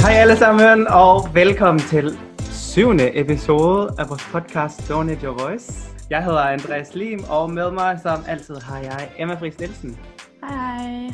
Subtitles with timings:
[0.00, 5.90] Hej alle sammen, og velkommen til syvende episode af vores podcast Donate Your Voice.
[6.10, 9.98] Jeg hedder Andreas Lim, og med mig som altid har jeg Emma Friis Nielsen.
[10.44, 11.12] Hej.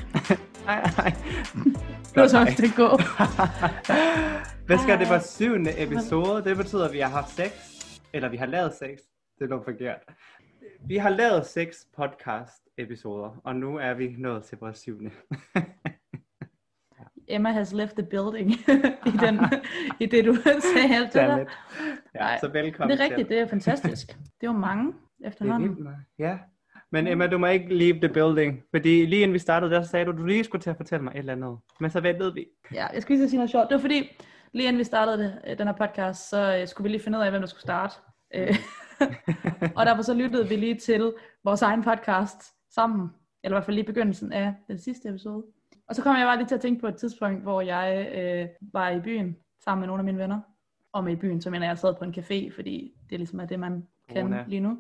[0.67, 1.15] Hej, hej.
[2.15, 2.89] Det var så det gå.
[4.67, 6.45] Hvad skal det var syvende episode?
[6.45, 7.51] Det betyder, at vi har haft sex.
[8.13, 8.99] Eller vi har lavet sex.
[9.39, 9.99] Det er noget forkert.
[10.87, 15.11] Vi har lavet seks podcast episoder, og nu er vi nået til vores syvende.
[17.29, 18.51] Emma has left the building
[19.13, 19.41] i, den,
[20.01, 20.35] i det, du
[20.75, 21.45] sagde det Damn der.
[22.15, 23.37] Ja, så velkommen Det er rigtigt, til.
[23.37, 24.07] det er fantastisk.
[24.09, 25.69] Det er jo mange Det er efterhånden.
[25.69, 25.95] vildt, man.
[26.19, 26.39] Ja.
[26.93, 28.63] Men Emma, du må ikke leave the building.
[28.71, 31.11] Fordi lige inden vi startede, der sagde du, du lige skulle til at fortælle mig
[31.13, 31.59] et eller andet.
[31.81, 32.47] Men så ventede vi.
[32.75, 33.69] Ja, jeg skulle lige sige noget sjovt.
[33.69, 34.17] Det var fordi,
[34.53, 37.19] lige inden vi startede det, øh, den her podcast, så øh, skulle vi lige finde
[37.19, 37.95] ud af, hvem der skulle starte.
[38.35, 38.57] Øh,
[39.77, 41.13] og derfor så lyttede vi lige til
[41.45, 42.43] vores egen podcast
[42.75, 43.11] sammen.
[43.45, 45.45] Eller i hvert fald lige begyndelsen af den sidste episode.
[45.89, 48.49] Og så kom jeg bare lige til at tænke på et tidspunkt, hvor jeg øh,
[48.73, 50.41] var i byen sammen med nogle af mine venner.
[50.93, 53.19] Og med i byen, så mener jeg, at jeg sad på en café, fordi det
[53.19, 54.45] ligesom er det, man kan Corona.
[54.49, 54.79] lige nu.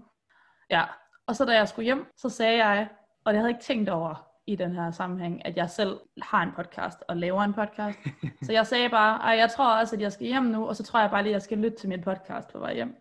[0.70, 0.84] Ja,
[1.26, 2.88] og så da jeg skulle hjem, så sagde jeg,
[3.24, 6.42] og det havde jeg ikke tænkt over i den her sammenhæng, at jeg selv har
[6.42, 7.98] en podcast og laver en podcast.
[8.46, 10.82] så jeg sagde bare, ej, jeg tror også, at jeg skal hjem nu, og så
[10.82, 12.96] tror jeg bare lige, at jeg skal lytte til min podcast på vej hjem.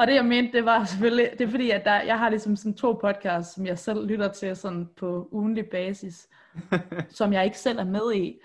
[0.00, 2.56] Og det jeg mente, det var selvfølgelig, det er fordi, at der, jeg har ligesom
[2.56, 6.28] sådan to podcasts, som jeg selv lytter til sådan på ugenlig basis,
[7.18, 8.40] som jeg ikke selv er med i.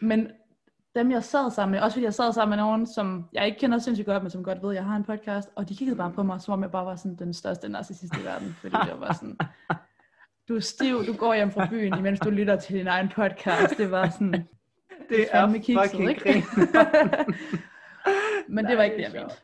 [0.00, 0.28] Men
[0.96, 3.58] dem jeg sad sammen med, også fordi jeg sad sammen med nogen, som jeg ikke
[3.58, 5.96] kender sindssygt godt, men som godt ved, at jeg har en podcast, og de kiggede
[5.96, 8.76] bare på mig, som om jeg bare var sådan den største narcissist i verden, fordi
[8.84, 9.38] det var sådan,
[10.48, 13.78] du er stiv, du går hjem fra byen, imens du lytter til din egen podcast.
[13.78, 14.48] Det var sådan,
[15.08, 16.44] Det er fandme kikset, ikke?
[18.54, 19.34] men det var ikke det, jeg mente.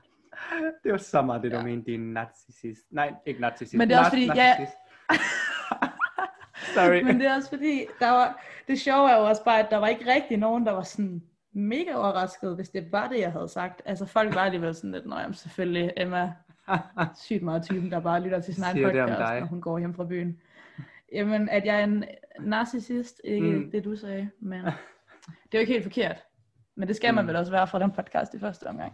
[0.84, 1.62] Det var så meget det, du Ja.
[1.62, 2.82] mente, din narcissist.
[2.90, 3.74] Nej, ikke narcissist.
[3.74, 4.76] Men det er også fordi, narcissist.
[6.74, 7.02] Sorry.
[7.02, 9.76] Men det er også fordi, der var, det sjove er jo også bare, at der
[9.76, 13.48] var ikke rigtig nogen, der var sådan mega overrasket, hvis det var det, jeg havde
[13.48, 13.82] sagt.
[13.84, 16.32] Altså folk var alligevel sådan lidt, nøjem selvfølgelig, Emma,
[17.24, 20.04] sygt meget typen, der bare lytter til sin egen podcast, når hun går hjem fra
[20.04, 20.40] byen.
[21.12, 22.04] Jamen, at jeg er en
[22.40, 23.70] narcissist, ikke Mm.
[23.70, 24.72] det du sagde, men det
[25.52, 26.24] er jo ikke helt forkert.
[26.74, 27.28] Men det skal man Mm.
[27.28, 28.92] vel også være fra den podcast i første omgang.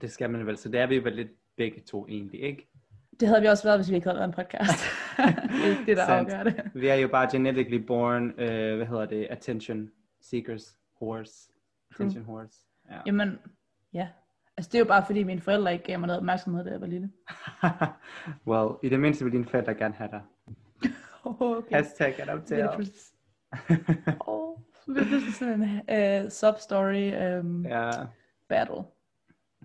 [0.00, 2.70] Det skal man vel, så det er vi vel lidt begge to egentlig, ikke?
[3.20, 4.84] Det havde vi også været, hvis vi ikke havde lavet en podcast.
[5.16, 6.70] det er ikke det, der afgør det.
[6.74, 9.90] Vi er jo bare genetically born, øh, hvad hedder det, attention
[10.20, 11.50] seekers, horse.
[11.90, 12.58] Attention horse.
[12.90, 12.96] Ja.
[13.06, 13.38] Jamen,
[13.92, 14.08] ja.
[14.56, 16.80] Altså, det er jo bare fordi, mine forældre ikke gav mig noget opmærksomhed, da jeg
[16.80, 17.10] var lille.
[18.50, 20.22] well, i det mindste vil dine forældre gerne have dig.
[21.24, 21.76] Okay.
[21.76, 22.46] Hashtag Så adopter.
[22.46, 23.18] bliver det pludselig,
[24.26, 24.56] oh,
[24.86, 27.90] det pludselig sådan en uh, sub-story um, ja.
[28.48, 28.82] battle.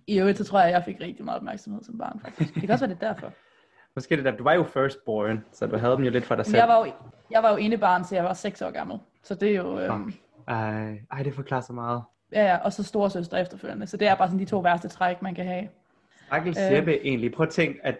[0.08, 2.54] I øvrigt, så tror jeg, at jeg fik rigtig meget opmærksomhed som barn, faktisk.
[2.54, 3.32] Det kan også være det er derfor.
[3.96, 6.46] Måske det der, du var jo firstborn, så du havde dem jo lidt for dig
[6.46, 6.58] selv.
[6.58, 6.92] jeg var jo,
[7.32, 9.00] jeg var jo ene barn, så jeg var 6 år gammel.
[9.24, 9.94] Så det er jo...
[9.94, 10.14] Um,
[10.48, 12.04] Ej, ej, det forklarer så meget.
[12.32, 13.88] ja, ja, og så storesøster efterfølgende.
[13.88, 15.68] Så det er bare sådan de to værste træk, man kan have.
[16.26, 16.74] Stakkels Øh.
[16.74, 17.32] Jeppe egentlig.
[17.34, 17.96] Prøv at tænke, at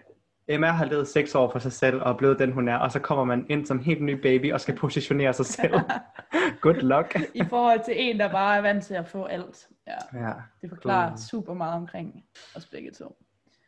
[0.48, 2.92] Emma har levet seks år for sig selv og er blevet den, hun er, og
[2.92, 5.74] så kommer man ind som helt ny baby og skal positionere sig selv.
[6.60, 7.16] Good luck.
[7.34, 9.68] I forhold til en, der bare er vant til at få alt.
[9.86, 10.32] Ja, Ja.
[10.62, 11.18] det forklarer God.
[11.18, 12.24] super meget omkring
[12.56, 13.16] os begge to.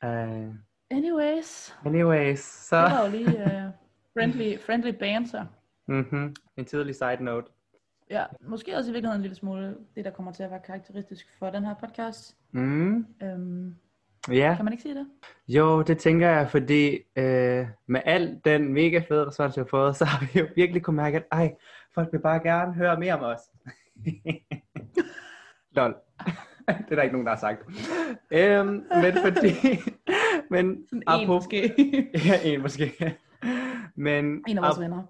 [0.02, 0.54] Uh,
[0.90, 2.76] Anyways, anyways, så...
[2.76, 3.72] det var jo lige uh,
[4.14, 5.46] friendly, friendly banter.
[5.88, 6.34] Mm-hmm.
[6.56, 7.46] En tidlig side note.
[8.10, 11.26] Ja, måske også i virkeligheden en lille smule det, der kommer til at være karakteristisk
[11.38, 12.36] for den her podcast.
[12.52, 13.06] Mm.
[13.22, 13.74] Øhm,
[14.30, 15.06] Ja, kan man ikke sige det?
[15.48, 19.96] jo, det tænker jeg, fordi øh, med al den mega fede respons, vi har fået,
[19.96, 21.54] så har vi jo virkelig kunne mærke, at ej,
[21.94, 23.40] folk vil bare gerne høre mere om os.
[25.76, 25.94] Lol.
[26.66, 27.62] det er der ikke nogen, der har sagt.
[28.30, 29.48] Øhm, men fordi...
[30.50, 32.10] men Sådan en apropos- måske.
[32.26, 33.16] Ja, en måske.
[33.94, 35.02] Men, en af vores ap- venner.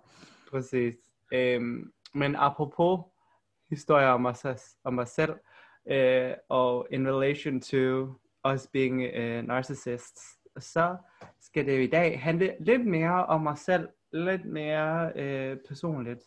[0.51, 0.95] Præcis.
[1.33, 3.01] Øhm, men apropos
[3.71, 4.47] historier om os,
[4.85, 5.33] om os selv,
[5.91, 8.07] øh, og in relation to
[8.53, 10.97] us being uh, narcissists, så
[11.41, 16.23] skal det jo i dag handle lidt mere om os selv, lidt mere øh, personligt,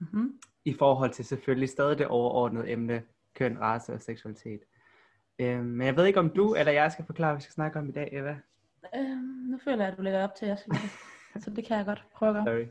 [0.00, 0.32] Mm-hmm.
[0.64, 3.02] i forhold til selvfølgelig stadig det overordnede emne,
[3.34, 4.60] køn, race og seksualitet.
[5.38, 7.78] Øhm, men jeg ved ikke, om du eller jeg skal forklare, hvad vi skal snakke
[7.78, 8.36] om i dag, Eva.
[8.96, 10.76] Øhm, nu føler jeg, at du lægger op til, at jeg skal.
[11.42, 12.44] Så det kan jeg godt prøve at gøre.
[12.44, 12.66] Sorry.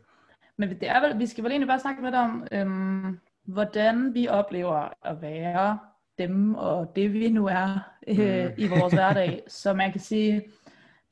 [0.57, 4.27] Men det er vel, vi skal vel egentlig bare snakke lidt om, øhm, hvordan vi
[4.27, 5.80] oplever at være
[6.18, 8.53] dem og det vi nu er øh, Mm.
[8.57, 9.44] i vores hverdag.
[9.47, 10.44] Så man kan sige,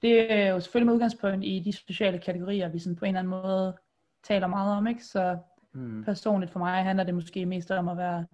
[0.02, 3.20] det er jo selvfølgelig med udgangspunkt i de sociale kategorier, vi sådan på en eller
[3.20, 3.78] anden måde
[4.24, 4.88] taler meget om.
[4.88, 5.06] Ikke?
[5.06, 5.38] Så
[5.74, 6.04] Mm.
[6.04, 8.26] personligt for mig handler det måske mest om at være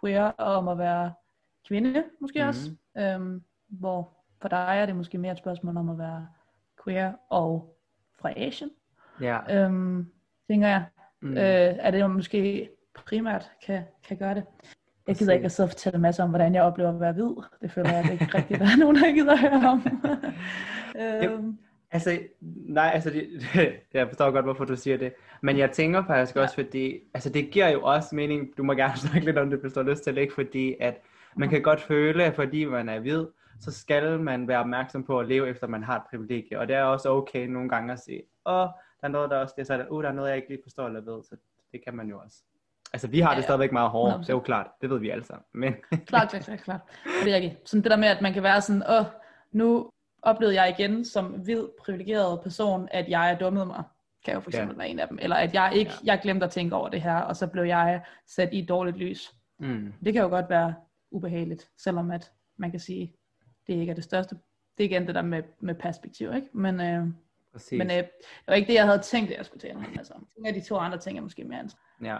[0.00, 1.12] queer og om at være
[1.68, 2.48] kvinde, måske Mhm.
[2.48, 2.70] også.
[2.98, 6.28] Øhm, hvor for dig er det måske mere et spørgsmål om at være
[6.84, 7.76] queer og
[8.20, 8.70] fra Asien.
[9.20, 9.64] Ja.
[9.64, 10.12] øhm,
[10.48, 10.84] tænker jeg.
[11.20, 11.28] Mm.
[11.28, 11.36] Mm.
[11.36, 11.42] Øh,
[11.78, 14.44] er det jo måske primært kan, kan gøre det.
[15.10, 17.12] Jeg gider ikke at sidde og fortælle en masse om, hvordan jeg oplever at være
[17.12, 17.34] hvid.
[17.62, 19.86] Det føler jeg det er ikke rigtigt, der er nogen, der gider at høre om.
[21.02, 21.58] øhm,
[21.92, 22.18] Altså,
[22.68, 23.28] nej, altså, det,
[23.94, 25.12] jeg forstår godt, hvorfor du siger det.
[25.42, 26.42] Men jeg tænker faktisk Ja.
[26.42, 29.58] også, fordi, altså det giver jo også mening, du må gerne snakke lidt om det,
[29.60, 30.34] hvis du har lyst til det, ikke?
[30.34, 31.00] fordi at
[31.36, 33.26] man kan godt føle, at fordi man er hvid,
[33.60, 36.58] så skal man være opmærksom på at leve efter, man har et privilegie.
[36.58, 38.54] Og det er også okay nogle gange at sige, åh,
[39.00, 40.60] der er noget, der også det er sådan, uh, der er noget, jeg ikke lige
[40.62, 41.36] forstår eller ved, så
[41.72, 42.36] det kan man jo også.
[42.92, 44.20] Altså, vi har Ja, det stadigvæk meget hårdere, 100%.
[44.20, 45.44] det er jo klart, det ved vi alle sammen.
[45.54, 45.74] Men
[46.06, 46.80] klart, klart, klart, klart.
[47.24, 47.68] Det er rigtigt.
[47.68, 49.04] Sådan det der med, at man kan være sådan, åh,
[49.52, 49.90] nu
[50.22, 53.82] oplevede jeg igen som hvid, privilegeret person, at jeg dummet mig.
[54.24, 54.78] Kan jo for eksempel Ja.
[54.78, 55.18] være en af dem.
[55.22, 56.12] Eller at jeg ikke, Ja.
[56.12, 58.96] jeg glemte at tænke over det her, og så blev jeg sat i et dårligt
[58.96, 59.34] lys.
[59.58, 60.74] mm, Det kan jo godt være
[61.10, 63.14] ubehageligt, selvom at man kan sige,
[63.66, 64.34] det ikke er det største.
[64.78, 66.48] Det er igen det der med, med perspektiv, ikke?
[66.52, 67.06] Men, øh,
[67.52, 67.78] præcis.
[67.78, 68.08] men øh, det
[68.46, 69.86] var ikke det, jeg havde tænkt, at jeg skulle tale om.
[69.98, 72.04] Altså, nogle af de to andre ting er måske mere interessant.
[72.04, 72.18] ja.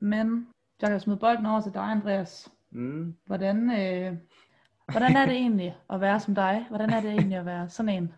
[0.00, 0.48] Men
[0.82, 2.52] jeg kan smide bolden over til dig, Andreas.
[2.70, 3.16] Mm.
[3.26, 4.16] Hvordan, øh,
[4.90, 6.66] hvordan er det egentlig at være som dig?
[6.68, 8.12] Hvordan er det egentlig at være sådan en?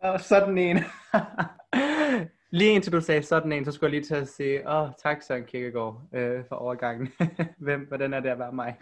[0.00, 0.76] Og sådan en.
[2.50, 4.90] lige indtil du sagde sådan en, så skulle jeg lige til at sige, åh, oh,
[5.02, 7.08] tak Søren Kierkegaard øh, for overgangen.
[7.58, 8.76] Hvem, hvordan er det at være mig?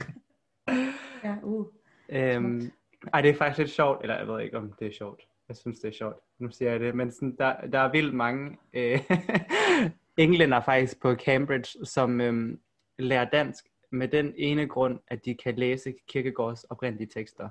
[1.25, 1.67] Ja, uh.
[2.09, 2.71] øhm,
[3.13, 5.23] ej, det er faktisk lidt sjovt, eller jeg ved ikke, om det er sjovt.
[5.49, 6.17] Jeg synes, det er sjovt.
[6.39, 9.01] Nu siger jeg det, men sådan, der, der er vildt mange øh,
[10.19, 12.61] englænder faktisk på Cambridge, som øhm,
[12.99, 17.49] lærer dansk med den ene grund, at de kan læse Kierkegaards oprindelige tekster,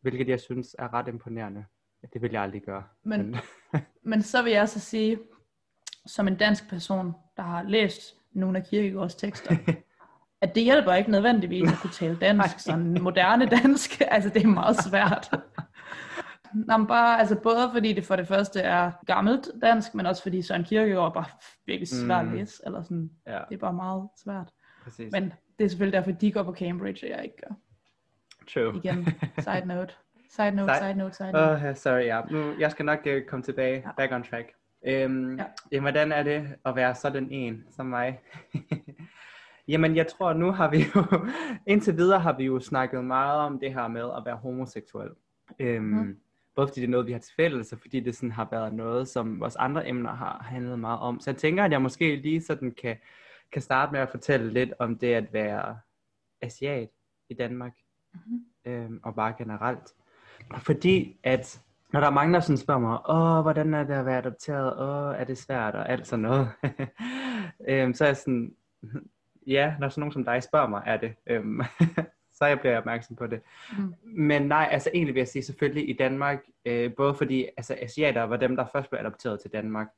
[0.00, 1.64] hvilket jeg synes er ret imponerende.
[2.12, 2.84] Det vil jeg aldrig gøre.
[3.02, 3.36] Men-
[4.02, 5.18] Men så vil jeg så sige,
[6.06, 9.56] som en dansk person, der har læst nogle af Kierkegaards tekster,
[10.42, 14.00] at det hjælper ikke nødvendigvis at kunne tale dansk, sådan moderne dansk.
[14.14, 15.30] Altså, det er meget svært.
[16.54, 20.22] Nå, men bare, altså både fordi det for det første er gammelt dansk, men også
[20.22, 21.24] fordi Søren Kierkegaard er bare
[21.66, 22.32] virkelig svært at Mm.
[22.34, 22.62] læse.
[22.66, 24.50] Eller sådan, ja, det er bare meget svært.
[24.84, 25.12] præcis.
[25.12, 27.54] Men det er selvfølgelig derfor, de går på Cambridge, og jeg ikke gør.
[28.54, 28.76] True.
[28.84, 29.06] Igen,
[29.44, 29.94] side note.
[30.30, 31.68] Side note, Side- side note, side note.
[31.68, 32.20] Oh, sorry, ja.
[32.30, 33.90] Nu, jeg skal nok uh, komme tilbage, Ja.
[33.96, 34.46] back on track.
[34.86, 35.42] Øhm, Ja.
[35.42, 35.48] ja.
[35.72, 38.20] Jamen, hvordan er det at være sådan en som mig?
[39.68, 41.04] jamen, jeg tror, nu har vi jo,
[41.72, 45.10] indtil videre har vi jo snakket meget om det her med at være homoseksuel.
[45.58, 46.16] Øhm, Mhm.
[46.60, 48.74] Både fordi det er noget, vi har til fælles, og fordi det sådan har været
[48.74, 51.20] noget, som vores andre emner har handlet meget om.
[51.20, 52.96] Så jeg tænker, at jeg måske lige sådan kan,
[53.52, 55.78] kan starte med at fortælle lidt om det at være
[56.40, 56.88] asiat
[57.28, 57.72] i Danmark,
[58.14, 58.44] Mhm.
[58.64, 59.94] øhm, og bare generelt.
[60.58, 61.60] Fordi at
[61.92, 64.80] når der er mange, der sådan spørger mig, åh, hvordan er det at være adopteret,
[64.80, 66.48] åh, er det svært, og alt sådan noget,
[67.68, 68.54] øhm, så er jeg sådan,
[69.46, 71.60] ja, når sådan nogen som dig spørger mig, er det, øhm,
[72.42, 73.40] så jeg bliver jeg opmærksom på det.
[73.78, 73.94] Mhm.
[74.02, 78.22] Men nej, altså egentlig vil jeg sige selvfølgelig i Danmark, øh, både fordi altså, asiater
[78.22, 79.88] var dem, der først blev adopteret til Danmark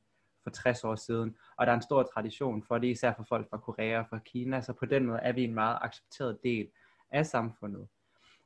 [0.43, 3.49] for 60 år siden, og der er en stor tradition for det, især for folk
[3.49, 6.67] fra Korea og fra Kina, så på den måde er vi en meget accepteret del
[7.11, 7.87] af samfundet.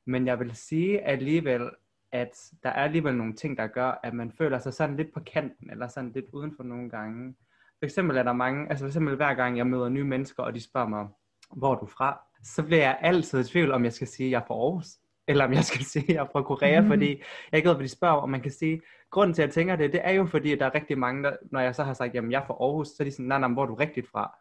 [0.05, 1.69] Men jeg vil sige alligevel,
[2.11, 5.19] at der er alligevel nogle ting, der gør, at man føler sig sådan lidt på
[5.19, 7.35] kanten, eller sådan lidt udenfor nogle gange.
[7.79, 10.55] For eksempel er der mange, altså for eksempel hver gang jeg møder nye mennesker, og
[10.55, 11.07] de spørger mig,
[11.55, 12.21] hvor er du fra?
[12.43, 14.87] Så bliver jeg altid i tvivl, om jeg skal sige, at jeg er fra Aarhus,
[15.27, 16.87] eller om jeg skal sige, at jeg er fra Korea, mm.
[16.87, 17.09] fordi
[17.51, 18.29] jeg ikke ved, hvad de spørger om.
[18.29, 20.65] Man kan sige, grunden til, at jeg tænker det, det er jo fordi, at der
[20.65, 22.95] er rigtig mange, der, når jeg så har sagt, jamen jeg er fra Aarhus, så
[22.99, 24.37] er de sådan, nej, nej, hvor er du rigtigt fra?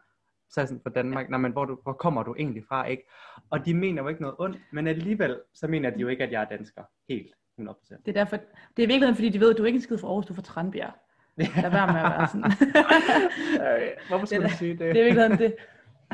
[0.51, 2.85] Så er jeg sådan, fra Danmark, nej, men hvor, du, hvor kommer du egentlig fra,
[2.85, 3.09] ikke?
[3.51, 6.33] Og de mener jo ikke noget ondt, men alligevel, så mener de jo ikke, at
[6.33, 6.83] jeg er dansker.
[7.09, 8.03] Helt 100%.
[8.07, 9.99] Det er derfor, det er i virkeligheden, fordi de ved, at du ikke er skid
[9.99, 10.93] fra Aarhus, du er fra Tranbjerg.
[11.63, 12.53] Lad være med at være sådan.
[14.09, 14.79] Hvorfor skulle Det du sige det?
[14.79, 15.55] det er i virkeligheden det.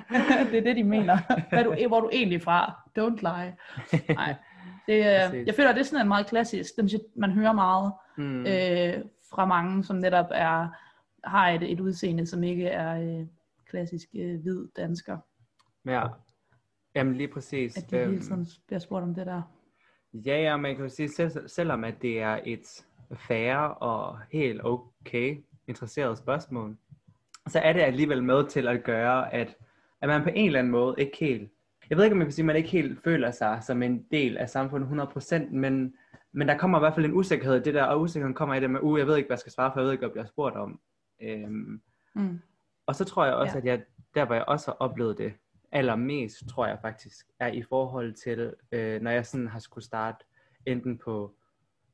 [0.50, 1.18] det er det, de mener.
[1.48, 2.82] Hvad du, hvor er du egentlig fra?
[2.98, 3.56] Don't lie.
[4.14, 4.34] Nej.
[4.86, 7.92] Det, øh, jeg føler, at det er sådan en meget klassisk, den, man hører meget
[8.16, 8.46] Mm.
[8.46, 10.68] øh, fra mange, som netop er,
[11.24, 13.26] har et, et udseende, som ikke er øh,
[13.66, 15.18] klassisk øh, hvid dansker.
[15.86, 16.06] Ja.
[16.94, 17.76] Jamen lige præcis.
[17.76, 19.42] At de hele Øhm, tiden bliver spurgt om det der.
[20.14, 22.84] Ja, ja, man kan jo sige, selv, selvom at det er et
[23.14, 26.76] færre og helt okay interesseret spørgsmål,
[27.46, 29.56] så er det alligevel med til at gøre, at,
[30.02, 31.50] at man på en eller anden måde ikke helt,
[31.90, 34.06] jeg ved ikke, om man kan sige, at man ikke helt føler sig som en
[34.10, 34.88] del af samfundet
[35.32, 35.94] 100%, men,
[36.32, 38.60] men der kommer i hvert fald en usikkerhed i det der, og usikkerheden kommer i
[38.60, 40.08] det med, uh, jeg ved ikke, hvad jeg skal svare for, jeg ved ikke, hvad
[40.08, 40.80] jeg bliver spurgt om.
[41.22, 41.80] Øhm,
[42.14, 42.38] Mm.
[42.86, 43.64] og så tror jeg også, Ja.
[43.64, 43.72] ja.
[43.72, 45.32] at jeg, der hvor jeg også har oplevet det
[45.72, 50.24] allermest, tror jeg faktisk, er i forhold til, øh, når jeg sådan har skulle starte
[50.66, 51.34] enten på,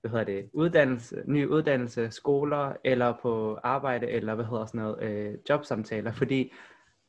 [0.00, 5.02] hvad hedder det, uddannelse, ny uddannelse, skoler, eller på arbejde, eller hvad hedder sådan noget,
[5.02, 6.52] øh, jobsamtaler, fordi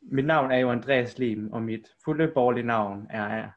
[0.02, 3.50] mit navn er jo Andreas Lim, og mit fulde borgerlige navn er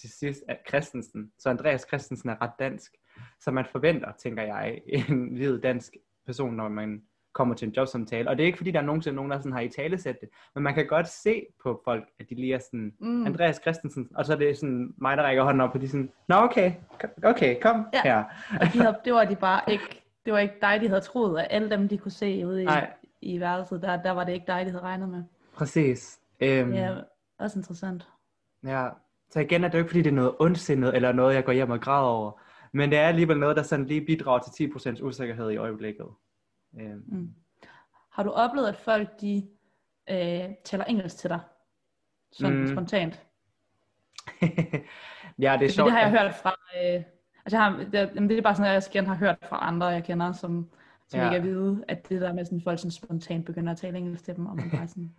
[0.00, 1.32] til sidst er Christensen.
[1.38, 2.92] Så Andreas Christensen er ret dansk.
[3.40, 5.96] Så man forventer, tænker jeg, en hvid dansk
[6.26, 8.30] person, når man kommer til en jobsamtale.
[8.30, 10.28] Og det er ikke fordi, der er nogensinde nogen, der sådan har i talesæt det,
[10.54, 13.26] men man kan godt se på folk, at de lige er sådan, mm.
[13.26, 15.90] Andreas Christensen, og så er det sådan mig, der rækker hånden op, og de er
[15.90, 16.72] sådan, nå okay,
[17.24, 18.02] okay, kom ja.
[18.04, 18.24] her.
[18.60, 21.40] og de havde, det var de bare ikke, det var ikke dig, de havde troet,
[21.40, 22.68] at alle dem, de kunne se ude i,
[23.20, 25.22] i værelset, der, der var det ikke dig, de havde regnet med.
[25.54, 26.20] Præcis.
[26.42, 26.96] Um, ja,
[27.38, 28.08] også interessant.
[28.64, 28.88] Ja,
[29.30, 31.52] så igen er det jo ikke, fordi det er noget ondsindet, eller noget, jeg går
[31.52, 32.40] hjem og græder over.
[32.72, 36.06] Men det er alligevel noget, der sådan lige bidrager til 10% usikkerhed i øjeblikket.
[36.72, 37.02] Um.
[37.06, 37.34] Mm.
[38.10, 39.48] Har du oplevet, at folk de
[40.10, 41.40] øh, taler engelsk til dig?
[42.32, 42.66] Sådan mm.
[42.66, 43.26] spontant?
[45.38, 45.86] ja, det er sjovt.
[45.86, 46.50] Det har jeg hørt fra...
[46.50, 47.02] Øh,
[47.44, 49.86] altså jeg har, det, det er bare sådan, at jeg igen har hørt fra andre,
[49.86, 50.70] jeg kender, som,
[51.08, 51.26] som ja.
[51.26, 54.24] ikke er vide, at det der med sådan, folk sådan spontant begynder at tale engelsk
[54.24, 55.14] til dem, og man bare sådan...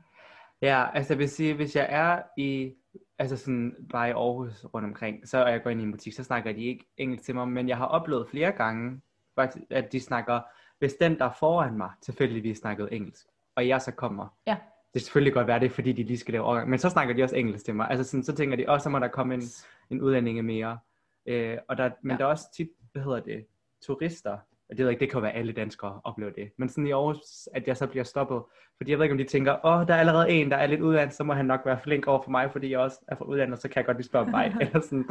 [0.62, 2.74] ja, altså jeg vil sige, hvis jeg er i
[3.20, 6.14] altså sådan bare i Aarhus rundt omkring, så er jeg går ind i en butik,
[6.14, 9.02] så snakker de ikke engelsk til mig, men jeg har oplevet flere gange,
[9.36, 10.42] faktisk, at de snakker,
[10.80, 13.26] hvis den der foran mig tilfældigvis snakkede engelsk,
[13.56, 14.58] og jeg så kommer, ja.
[14.94, 17.16] det er selvfølgelig godt være det, fordi de lige skal lave overgang, men så snakker
[17.16, 19.34] de også engelsk til mig, altså sådan, så tænker de, også så må der komme
[19.34, 19.44] en,
[19.90, 20.80] en udlændinge mere,
[21.26, 22.18] øh, og der, men ja.
[22.18, 23.46] der er også tit, hvad hedder det,
[23.82, 24.38] turister,
[24.78, 26.52] det ved ikke, det kan være alle danskere oplever det.
[26.58, 28.44] Men sådan i Aarhus, at jeg så bliver stoppet.
[28.78, 30.68] Fordi jeg ved ikke, om de tænker, åh, oh, der er allerede en, der er
[30.68, 33.16] lidt uddannet, så må han nok være flink over for mig, fordi jeg også er
[33.16, 34.56] fra uddannet, så kan jeg godt lige spørge mig.
[34.62, 35.06] Eller sådan.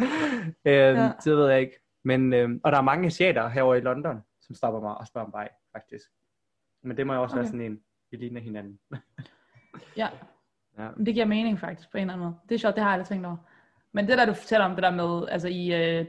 [0.65, 1.13] øhm, ja.
[1.25, 1.81] Det ved jeg ikke.
[2.05, 5.27] Men, øhm, og der er mange asiater herovre i London, som stopper mig og spørger
[5.27, 6.11] om vej, faktisk.
[6.83, 7.41] Men det må jo også okay.
[7.41, 8.79] være sådan en, vi ligner hinanden.
[9.97, 10.09] ja.
[10.79, 12.37] ja, det giver mening faktisk på en eller anden måde.
[12.49, 13.37] Det er sjovt, det har jeg aldrig tænkt over.
[13.93, 16.07] Men det der, du fortæller om det der med, altså i, øh,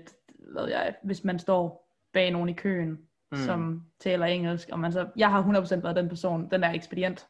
[0.56, 3.00] ved jeg, hvis man står bag nogen i køen,
[3.32, 3.38] mm.
[3.38, 7.28] som taler engelsk, og man så, jeg har 100% været den person, den der ekspedient,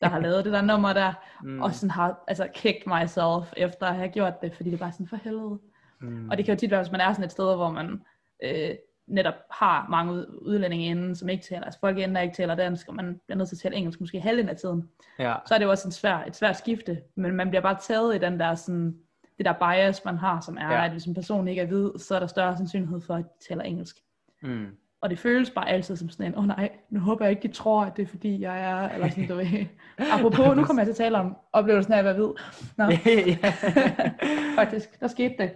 [0.00, 1.12] der har lavet det der nummer der,
[1.42, 1.62] mm.
[1.62, 4.92] og sådan har altså kicked myself efter at have gjort det, fordi det er bare
[4.92, 5.58] sådan for helvede.
[6.00, 6.30] Mm.
[6.30, 8.02] Og det kan jo tit være, hvis man er sådan et sted, hvor man
[8.42, 8.74] øh,
[9.06, 12.88] netop har mange udlændinge inden, som ikke taler, altså folk inden, der ikke taler dansk,
[12.88, 14.88] og man bliver nødt til at tale engelsk måske halvdelen af tiden.
[15.18, 15.34] Ja.
[15.46, 18.14] Så er det jo også en svær, et svært skifte, men man bliver bare taget
[18.14, 18.96] i den der sådan,
[19.38, 20.84] det der bias, man har, som er, ja.
[20.84, 23.48] at hvis en person ikke er hvid, så er der større sandsynlighed for, at de
[23.48, 23.96] taler engelsk.
[24.42, 24.66] Mm.
[25.02, 27.48] Og det føles bare altid som sådan en, åh oh, nej, nu håber jeg ikke,
[27.48, 29.66] de tror, at det er fordi, jeg er, eller sådan, du ved.
[30.12, 32.30] Apropos, nu kommer jeg til at tale om oplevelsen af at være hvid.
[32.76, 32.84] Nå.
[34.60, 35.52] Faktisk, der skete det.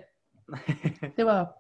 [1.17, 1.53] Det var,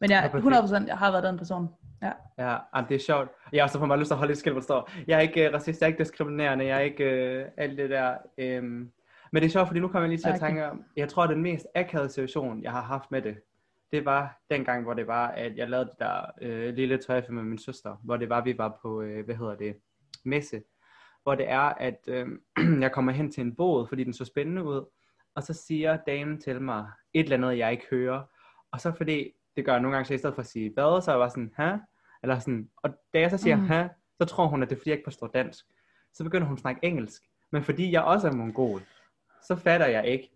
[0.00, 1.68] men jeg, 100% jeg har været den person.
[2.02, 2.56] Ja, ja
[2.88, 3.28] det er sjovt.
[3.52, 5.16] Jeg har også fået mig lyst til at holde et skilt, hvor der står, jeg
[5.16, 8.16] er ikke uh, racist, jeg er ikke diskriminerende, jeg er ikke uh, alt det der.
[8.58, 8.90] Um,
[9.32, 10.64] men det er sjovt, fordi nu kommer jeg lige til at tænke,
[10.96, 13.36] jeg tror, at den mest akavede situation, jeg har haft med det,
[13.92, 17.32] det var den gang, hvor det var, at jeg lavede det der øh, lille tøjfe
[17.32, 19.76] med min søster, hvor det var, vi var på, øh, hvad hedder det,
[20.24, 20.62] messe,
[21.22, 22.28] hvor det er, at øh,
[22.82, 24.84] jeg kommer hen til en båd, fordi den så spændende ud,
[25.34, 28.22] og så siger damen til mig et eller andet, jeg ikke hører,
[28.72, 31.02] og så fordi, det gør jeg nogle gange, så i stedet for at sige hvad,
[31.02, 31.76] så er jeg bare sådan, hæ?
[32.22, 33.66] Eller sådan, og da jeg så siger, mm.
[33.68, 33.84] hæ,
[34.20, 35.64] så tror hun, at det er fordi, jeg ikke forstår dansk.
[36.14, 37.22] Så begynder hun at snakke engelsk.
[37.52, 38.80] Men fordi jeg også er mongol,
[39.42, 40.30] så fatter jeg ikke,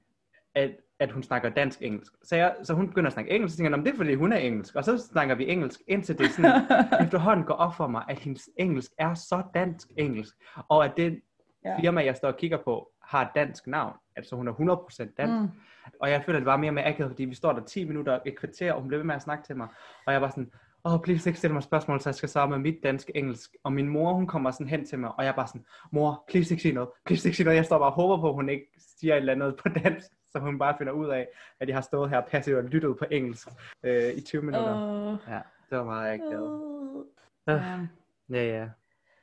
[0.55, 0.71] at
[1.03, 2.13] at hun snakker dansk-engelsk.
[2.23, 4.15] Så, jeg, så hun begynder at snakke engelsk, og så tænker jeg, det er fordi
[4.15, 4.75] hun er engelsk.
[4.75, 6.63] Og så snakker vi engelsk, indtil det sådan,
[7.05, 10.35] efterhånden går op for mig, at hendes engelsk er så dansk-engelsk.
[10.69, 11.21] Og at det
[11.65, 11.81] ja.
[11.81, 13.97] firma, jeg står og kigger på, har et dansk navn.
[14.17, 15.53] Altså hun er 100% dansk.
[15.53, 15.61] Mm.
[16.01, 18.19] Og jeg føler, at det var mere med akavet, fordi vi står der 10 minutter,
[18.27, 19.69] et kvarter, og hun blev ved med at snakke til mig.
[20.07, 20.51] Og jeg var sådan,
[20.85, 23.51] åh, oh, please ikke stille mig spørgsmål, så jeg skal svare med mit danske engelsk.
[23.65, 26.25] Og min mor, hun kommer sådan hen til mig, og jeg er bare sådan, mor,
[26.29, 27.57] please ikke sige noget, please ikke sige noget.
[27.57, 28.67] Jeg står bare og håber på, at hun ikke
[28.99, 31.29] siger et eller andet på dansk så hun bare finder ud af,
[31.61, 33.49] at jeg har stået her passivt og lyttet på engelsk
[33.83, 35.13] øh, i 20 minutter.
[35.13, 36.51] Uh, ja, det var meget akavet.
[36.51, 37.87] Uh, uh,
[38.31, 38.69] ja, ja.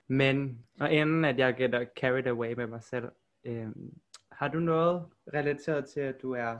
[0.07, 3.11] Men, og inden at jeg get carried away med mig selv,
[3.43, 3.67] øh,
[4.31, 6.57] har du noget relateret til, at du er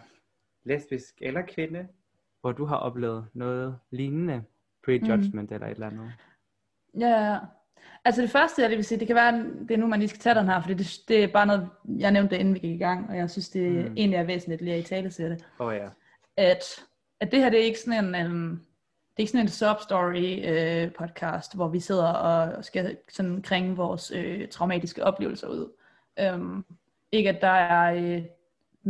[0.63, 1.87] lesbisk eller kvinde,
[2.41, 4.43] hvor du har oplevet noget lignende
[4.85, 5.53] prejudgment mm.
[5.53, 6.11] eller et eller andet?
[6.99, 7.39] Ja,
[8.05, 10.19] Altså det første, jeg vil sige, det kan være, det er nu, man lige skal
[10.19, 12.75] tage den her, for det, det er bare noget, jeg nævnte det, inden vi gik
[12.75, 13.93] i gang, og jeg synes, det mm.
[13.97, 15.45] egentlig er væsentligt lige at i tale til det.
[15.59, 15.87] Oh, ja.
[16.37, 16.63] At,
[17.19, 18.61] at det her, det er ikke sådan en, um,
[19.11, 23.75] det er ikke sådan en sub-story uh, podcast, hvor vi sidder og skal sådan kringe
[23.75, 25.71] vores uh, traumatiske oplevelser ud.
[26.33, 26.65] Um,
[27.11, 28.23] ikke at der er uh,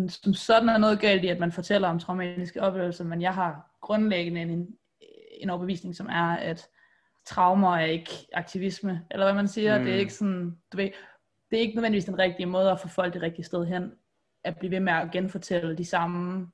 [0.10, 3.78] som sådan er noget galt i, at man fortæller om traumatiske oplevelser, men jeg har
[3.82, 4.68] grundlæggende en,
[5.32, 6.68] en overbevisning, som er, at
[7.30, 9.86] traumer er ikke aktivisme, eller hvad man siger, mm.
[9.86, 10.90] det er ikke sådan, du ved,
[11.52, 13.92] det er ikke nødvendigvis den rigtige måde at få folk det rigtige sted hen,
[14.44, 16.48] at blive ved med at genfortælle de samme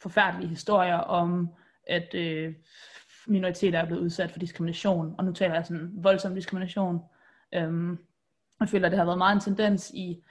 [0.00, 1.48] forfærdelige historier om,
[1.86, 2.54] at øh,
[3.26, 7.00] minoriteter er blevet udsat for diskrimination, og nu taler jeg sådan voldsom diskrimination.
[7.54, 7.98] Øhm,
[8.60, 10.22] jeg føler, at det har været meget en tendens i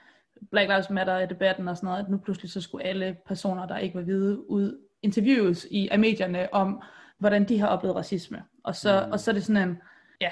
[0.50, 3.66] Black Lives Matter i debatten og sådan noget, at nu pludselig så skulle alle personer,
[3.66, 6.82] der ikke var hvide, ud interviews i af medierne om,
[7.24, 8.42] hvordan de har oplevet racisme.
[8.64, 9.12] Og så, mm.
[9.12, 9.78] og så er det sådan en,
[10.20, 10.30] ja,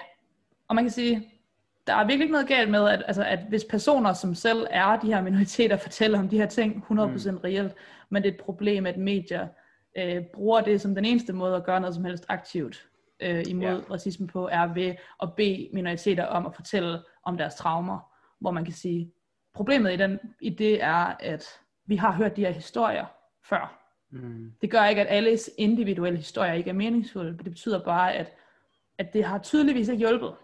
[0.68, 1.32] og man kan sige,
[1.86, 4.96] der er virkelig ikke noget galt med, at, altså, at hvis personer, som selv er
[4.96, 7.36] de her minoriteter, fortæller om de her ting 100% mm.
[7.36, 7.74] reelt,
[8.10, 9.48] men det er et problem, at medier
[9.98, 12.88] øh, bruger det som den eneste måde at gøre noget som helst aktivt
[13.22, 13.90] øh, imod yeah.
[13.90, 17.98] racisme på, er ved at bede minoriteter om at fortælle om deres traumer,
[18.40, 19.12] hvor man kan sige,
[19.54, 21.44] problemet i, den, i det er, at
[21.86, 23.06] vi har hørt de her historier
[23.44, 23.81] før.
[24.12, 24.52] Mm.
[24.60, 28.32] Det gør ikke, at alles individuelle historier ikke er meningsfulde, det betyder bare, at,
[28.98, 30.34] at det har tydeligvis ikke hjulpet.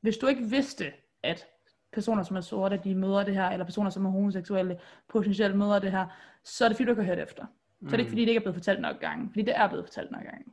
[0.00, 1.46] Hvis du ikke vidste, at
[1.92, 5.78] personer, som er sorte, de møder det her, eller personer, som er homoseksuelle, potentielt møder
[5.78, 6.06] det her,
[6.44, 7.46] så er det fordi, du ikke har hørt efter.
[7.80, 9.68] Så er det ikke fordi, det ikke er blevet fortalt nok gange, fordi det er
[9.68, 10.44] blevet fortalt nok gange.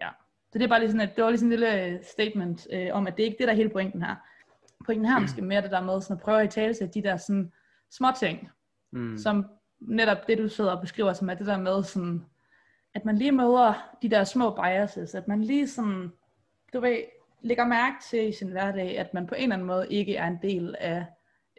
[0.00, 0.08] Ja.
[0.52, 2.88] Så det er bare lige sådan, at det var lige sådan en lille statement øh,
[2.92, 4.16] om, at det er ikke det, der er hele pointen her.
[4.84, 7.02] Pointen her er måske mere det der med sådan at prøve at tale sig de
[7.02, 7.52] der sådan
[7.90, 8.50] små ting,
[8.90, 9.18] mm.
[9.18, 9.46] som
[9.88, 12.24] netop det, du sidder og beskriver, som er det der med sådan,
[12.94, 16.12] at man lige møder de der små biases, at man lige sådan,
[16.72, 16.98] du ved,
[17.42, 20.26] lægger mærke til i sin hverdag, at man på en eller anden måde ikke er
[20.26, 21.06] en del af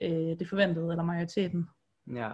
[0.01, 1.69] øh, det forventede, eller majoriteten.
[2.13, 2.31] Ja.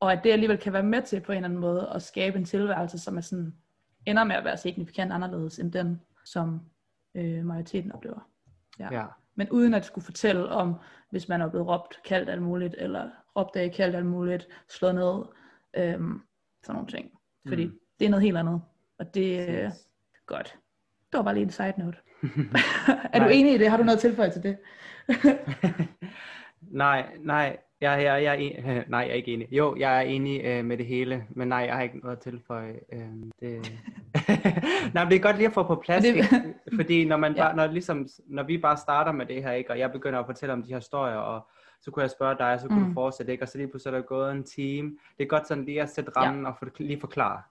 [0.00, 2.38] Og at det alligevel kan være med til på en eller anden måde at skabe
[2.38, 3.54] en tilværelse, som er sådan,
[4.06, 6.60] ender med at være signifikant anderledes end den, som
[7.14, 8.28] øh, majoriteten oplever.
[8.78, 8.88] Ja.
[8.92, 9.04] ja.
[9.34, 10.74] Men uden at skulle fortælle om,
[11.10, 14.94] hvis man er blevet råbt, kaldt alt muligt, eller råbt af, kaldt alt muligt, slået
[14.94, 15.22] ned,
[15.76, 16.20] øhm,
[16.62, 17.10] sådan nogle ting.
[17.48, 17.78] Fordi mm.
[17.98, 18.62] det er noget helt andet.
[18.98, 19.70] Og det er øh,
[20.26, 20.56] godt.
[21.12, 21.98] Det var bare lige en side note.
[23.12, 23.70] er du enig i det?
[23.70, 24.58] Har du noget tilføje til det?
[26.84, 27.56] nej, nej.
[27.80, 29.48] Jeg, jeg, jeg, jeg, nej, jeg er ikke enig.
[29.52, 32.22] Jo, jeg er enig øh, med det hele, men nej, jeg har ikke noget at
[32.22, 32.80] tilføje.
[32.92, 33.08] Øh,
[33.40, 33.72] det...
[34.94, 36.24] nej, men det er godt lige at få på plads, det...
[36.74, 39.70] fordi når, man bare, når, ligesom, når vi bare starter med det her, ikke?
[39.70, 42.52] og jeg begynder at fortælle om de her historier, og så kunne jeg spørge dig,
[42.52, 42.88] og så kunne mm.
[42.88, 43.44] du fortsætte, ikke?
[43.44, 44.88] og så lige pludselig er der gået en time.
[45.18, 46.50] Det er godt sådan lige at sætte rammen ja.
[46.50, 47.42] og for, lige forklare,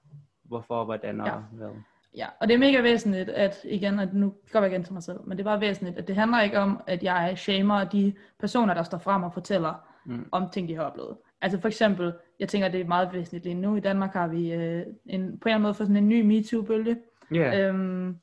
[0.43, 1.33] hvorfor, hvordan og ja.
[1.51, 1.69] hvad.
[2.15, 5.03] Ja, og det er mega væsentligt, at igen, at nu går jeg igen til mig
[5.03, 8.13] selv, men det er bare væsentligt, at det handler ikke om, at jeg shamer de
[8.39, 9.73] personer, der står frem og fortæller
[10.05, 10.25] mm.
[10.31, 11.17] om ting, de har oplevet.
[11.41, 13.75] Altså for eksempel, jeg tænker, det er meget væsentligt lige nu.
[13.75, 16.21] I Danmark har vi øh, en, på en eller anden måde fået sådan en ny
[16.21, 16.97] MeToo-bølge.
[17.31, 17.69] Yeah.
[17.69, 18.17] Øhm,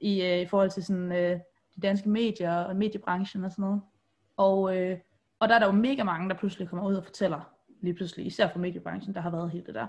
[0.00, 1.40] i, øh, I forhold til sådan, øh,
[1.76, 3.80] de danske medier og mediebranchen og sådan noget.
[4.36, 4.98] Og, øh,
[5.42, 7.40] og der er der jo mega mange, der pludselig kommer ud og fortæller,
[7.80, 9.86] lige pludselig, især fra mediebranchen, der har været helt det der.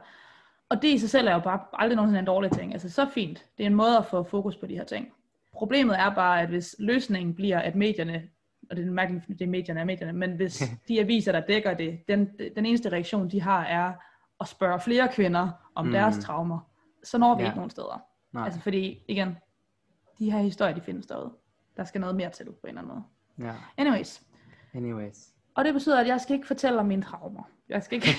[0.70, 2.74] Og det i sig selv er jo bare aldrig nogensinde en dårlig ting.
[2.74, 3.46] Altså så fint.
[3.58, 5.08] Det er en måde at få fokus på de her ting.
[5.54, 8.24] Problemet er bare, at hvis løsningen bliver, at medierne,
[8.70, 11.74] og det er mærkeligt, det er medierne er medierne, men hvis de aviser, der dækker
[11.74, 13.94] det, den, den eneste reaktion, de har, er
[14.40, 15.92] at spørge flere kvinder om mm.
[15.92, 16.60] deres traumer,
[17.04, 17.48] så når vi ja.
[17.48, 18.06] ikke nogen steder.
[18.32, 18.46] Nej.
[18.46, 19.38] Altså fordi, igen,
[20.20, 21.34] de her historier, de findes derude.
[21.78, 23.04] Der skal noget mere til på en eller anden måde.
[23.50, 23.56] Ja.
[23.78, 24.22] Anyways.
[24.74, 25.33] Anyways.
[25.56, 27.44] Og det betyder, at jeg skal ikke fortælle om mine traumer.
[27.70, 28.10] Jeg skal ikke...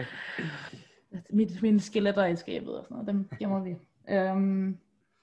[1.30, 3.76] mit, mine skeletter i skabet og sådan noget, dem gemmer vi.
[4.14, 4.78] Um,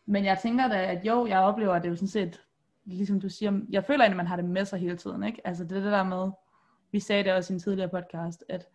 [0.06, 2.42] men jeg tænker da, at jo, jeg oplever, at det er jo sådan set,
[2.86, 5.48] ligesom du siger, jeg føler at man har det med sig hele tiden, ikke?
[5.48, 6.32] Altså det det der med,
[6.92, 8.68] vi sagde det også i en tidligere podcast, at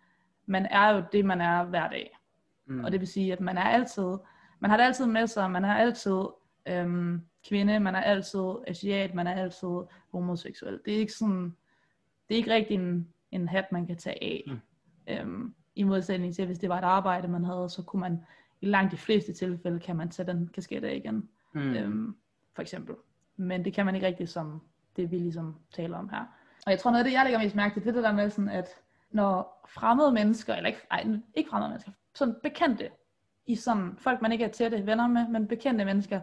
[0.47, 2.19] man er jo det, man er hver dag.
[2.67, 2.85] Mm.
[2.85, 4.17] Og det vil sige, at man er altid,
[4.61, 6.23] man har det altid med sig, man er altid
[6.69, 9.69] øhm, kvinde, man er altid asiat, man er altid
[10.13, 10.81] homoseksuel.
[10.85, 11.57] Det er ikke sådan,
[12.31, 14.45] det er ikke rigtig en, en hat, man kan tage af.
[14.47, 14.61] Mm.
[15.09, 18.21] Øhm, I modsætning til, hvis det var et arbejde, man havde, så kunne man
[18.61, 21.29] i langt de fleste tilfælde, kan man tage den kasket af igen.
[21.55, 21.75] Mm.
[21.75, 22.17] Øhm,
[22.55, 22.95] for eksempel.
[23.37, 24.63] Men det kan man ikke rigtig, som
[24.97, 26.25] det vi ligesom taler om her.
[26.67, 28.13] Og jeg tror noget af det, jeg lægger mest mærke til, det er det der
[28.13, 28.69] med sådan, at
[29.11, 32.91] når fremmede mennesker, eller ikke, ej, ikke fremmede mennesker, sådan bekendte,
[33.47, 36.21] i sådan folk, man ikke er tætte venner med, men bekendte mennesker,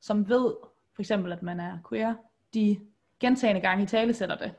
[0.00, 0.54] som ved,
[0.94, 2.14] for eksempel, at man er queer,
[2.54, 2.80] de
[3.20, 4.54] gentagende gange i tale sætter det.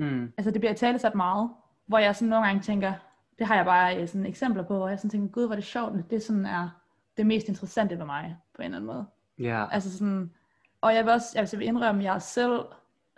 [0.00, 0.32] Mm.
[0.38, 1.50] Altså det bliver i tale sat meget,
[1.86, 2.92] hvor jeg sådan nogle gange tænker,
[3.38, 5.56] det har jeg bare øh, sådan eksempler på, hvor jeg sådan tænker, gud, hvor er
[5.56, 6.68] det sjovt, det sådan er
[7.16, 9.06] det mest interessante for mig, på en eller anden måde.
[9.38, 9.44] Ja.
[9.44, 9.74] Yeah.
[9.74, 10.30] Altså sådan,
[10.80, 12.60] og jeg vil også, jeg vil indrømme, at jeg er selv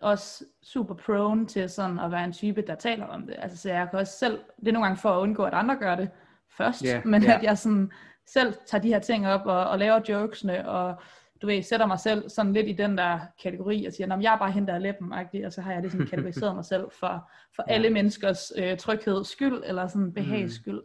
[0.02, 3.36] også super prone til sådan at være en type, der taler om det.
[3.38, 5.76] Altså så jeg kan også selv, det er nogle gange for at undgå, at andre
[5.76, 6.10] gør det
[6.50, 7.36] først, yeah, men yeah.
[7.36, 7.92] at jeg sådan
[8.26, 11.02] selv tager de her ting op og, og laver jokesene, og
[11.42, 14.38] du ved, sætter mig selv sådan lidt i den der kategori, og siger, jeg er
[14.38, 15.12] bare hende, der er læben,
[15.44, 19.62] og så har jeg ligesom kategoriseret mig selv for, for alle menneskers øh, trygheds skyld,
[19.66, 20.80] eller sådan behags skyld.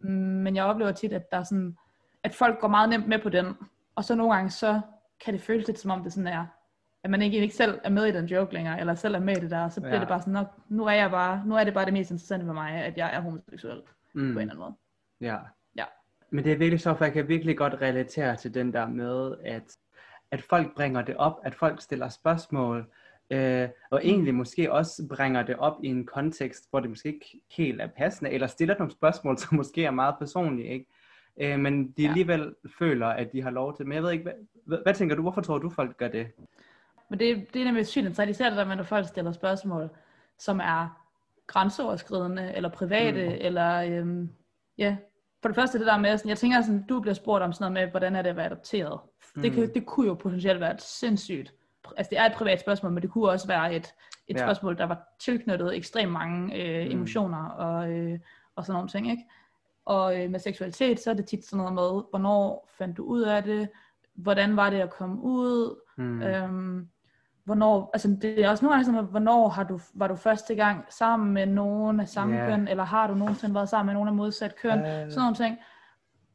[0.00, 0.10] Mm.
[0.10, 1.76] Men jeg oplever tit, at der er sådan,
[2.22, 3.54] at folk går meget nemt med på den,
[3.94, 4.80] og så nogle gange, så
[5.24, 6.46] kan det føles lidt som om det sådan er,
[7.04, 9.36] at man ikke, ikke selv er med i den joke længere, eller selv er med
[9.36, 10.00] i det der, så bliver ja.
[10.00, 12.52] det bare sådan, nu er jeg bare, nu er det bare det mest interessante for
[12.52, 14.20] mig, at jeg er homoseksuel, mm.
[14.20, 14.74] på en eller anden måde.
[15.20, 15.36] Ja.
[16.34, 19.34] Men det er virkelig så, for jeg kan virkelig godt relatere til den der med,
[19.44, 19.76] at,
[20.30, 22.86] at folk bringer det op, at folk stiller spørgsmål,
[23.30, 24.08] øh, og mm.
[24.08, 27.86] egentlig måske også bringer det op i en kontekst, hvor det måske ikke helt er
[27.86, 30.86] passende, eller stiller nogle spørgsmål, som måske er meget personlige, ikke?
[31.40, 32.68] Øh, men de alligevel ja.
[32.78, 33.86] føler, at de har lov til.
[33.86, 34.34] Men jeg ved ikke, hvad,
[34.66, 36.26] hvad, hvad tænker du, hvorfor tror du, folk gør det?
[37.10, 39.90] Men det, det er nemlig sygt interessant, især det der med, når folk stiller spørgsmål,
[40.38, 41.00] som er
[41.46, 43.36] grænseoverskridende, eller private, mm.
[43.40, 44.30] eller øhm,
[44.78, 44.96] ja,
[45.44, 47.72] for det første det der med, sådan, jeg tænker sådan, du bliver spurgt om sådan
[47.72, 49.00] noget med, hvordan er det at være adopteret.
[49.36, 49.42] Mm.
[49.42, 51.54] Det, kan, det kunne jo potentielt være et sindssygt,
[51.96, 53.94] altså det er et privat spørgsmål, men det kunne også være et,
[54.28, 54.46] et ja.
[54.46, 56.92] spørgsmål, der var tilknyttet ekstremt mange øh, mm.
[56.92, 58.18] emotioner og, øh,
[58.56, 59.24] og sådan nogle ting, ikke?
[59.84, 63.22] Og øh, med seksualitet, så er det tit sådan noget med, hvornår fandt du ud
[63.22, 63.68] af det,
[64.14, 66.22] hvordan var det at komme ud, mm.
[66.22, 66.88] øhm,
[67.44, 70.84] hvornår, altså det er også nogle gange sådan, hvornår har du, var du første gang
[70.90, 72.48] sammen med nogen af samme yeah.
[72.48, 74.84] køn, eller har du nogensinde været sammen med nogen af modsat køn, uh.
[74.84, 75.58] sådan nogle ting.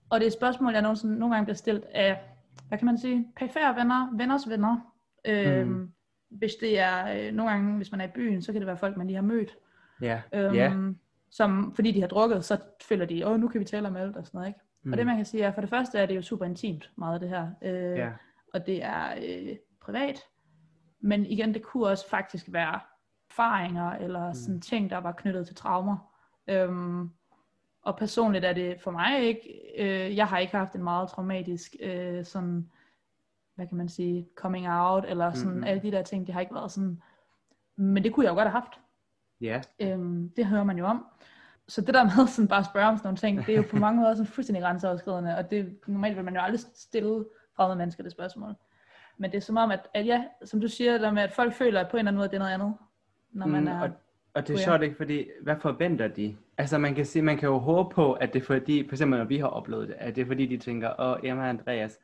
[0.10, 2.22] Og det er et spørgsmål, jeg nogensinde, nogle gange bliver stillet af,
[2.68, 4.78] hvad kan man sige, pæfærre venner, venners venner.
[5.26, 5.92] Øhm, mm.
[6.30, 8.78] Hvis det er, øh, nogle gange, hvis man er i byen, så kan det være
[8.78, 9.58] folk, man lige har mødt.
[10.02, 10.22] Ja.
[10.36, 10.46] Yeah.
[10.46, 10.96] Øhm, yeah.
[11.32, 14.18] Som, fordi de har drukket, så føler de, åh, nu kan vi tale om alt
[14.18, 14.60] og sådan noget, ikke?
[14.84, 14.92] Mm.
[14.92, 17.22] Og det man kan sige er, for det første er det jo super intimt, meget
[17.22, 17.48] det her.
[17.62, 18.12] Øh, yeah.
[18.54, 20.24] Og det er øh, privat.
[21.00, 22.80] Men igen, det kunne også faktisk være
[23.30, 24.34] erfaringer eller mm.
[24.34, 25.98] sådan ting, der var knyttet til traumer.
[26.48, 27.10] Øhm,
[27.82, 31.76] og personligt er det for mig ikke, øh, jeg har ikke haft en meget traumatisk
[31.80, 32.70] øh, sådan,
[33.56, 35.64] hvad kan man sige, coming out, eller sådan mm-hmm.
[35.64, 37.02] alle de der ting, det har ikke været sådan,
[37.76, 38.80] men det kunne jeg jo godt have haft.
[39.42, 39.62] Ja.
[39.82, 40.00] Yeah.
[40.00, 41.06] Øhm, det hører man jo om.
[41.68, 43.68] Så det der med sådan bare at spørge om sådan nogle ting, det er jo
[43.70, 47.78] på mange måder sådan fuldstændig grænseoverskridende, og det, normalt vil man jo aldrig stille fremmede
[47.78, 48.56] mennesker det spørgsmål.
[49.20, 51.54] Men det er som om, at, at ja, som du siger, der med, at folk
[51.54, 52.74] føler at på en eller anden måde, at det er noget andet,
[53.32, 53.82] når man mm, er...
[53.82, 53.90] Og,
[54.34, 56.38] og det er sjovt ikke, fordi hvad forventer de?
[56.58, 59.20] Altså man kan sige, man kan jo håbe på, at det er fordi, for eksempel
[59.20, 62.00] når vi har oplevet det, at det er fordi, de tænker, åh, Emma og Andreas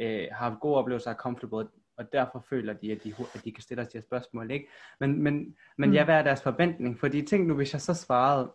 [0.00, 3.52] øh, har haft gode oplevelser og comfortable, og derfor føler de, at de, at de
[3.52, 4.68] kan stille os de her spørgsmål, ikke?
[5.00, 5.94] Men, men, men mm.
[5.94, 6.98] ja, hvad er deres forventning?
[6.98, 8.52] Fordi tænk nu, hvis jeg så svarede,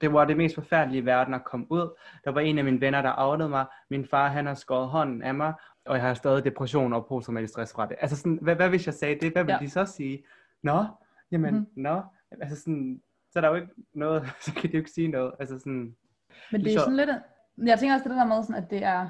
[0.00, 1.96] det var det mest forfærdelige i verden at komme ud.
[2.24, 3.66] Der var en af mine venner, der outede mig.
[3.90, 5.54] Min far, han har skåret hånden af mig,
[5.86, 7.96] og jeg har stadig depression og posttraumatisk stress fra det.
[8.00, 9.32] Altså sådan, hvad, hvad hvis jeg sagde det?
[9.32, 9.64] Hvad ville ja.
[9.64, 10.24] de så sige?
[10.62, 10.84] Nå,
[11.30, 11.66] jamen, mm.
[11.76, 12.02] nå.
[12.30, 15.32] Altså sådan, så er der jo ikke noget, så kan de jo ikke sige noget.
[15.38, 15.96] Altså sådan,
[16.52, 17.10] Men det er sådan lidt,
[17.66, 19.08] jeg tænker også det der med, sådan, at det er,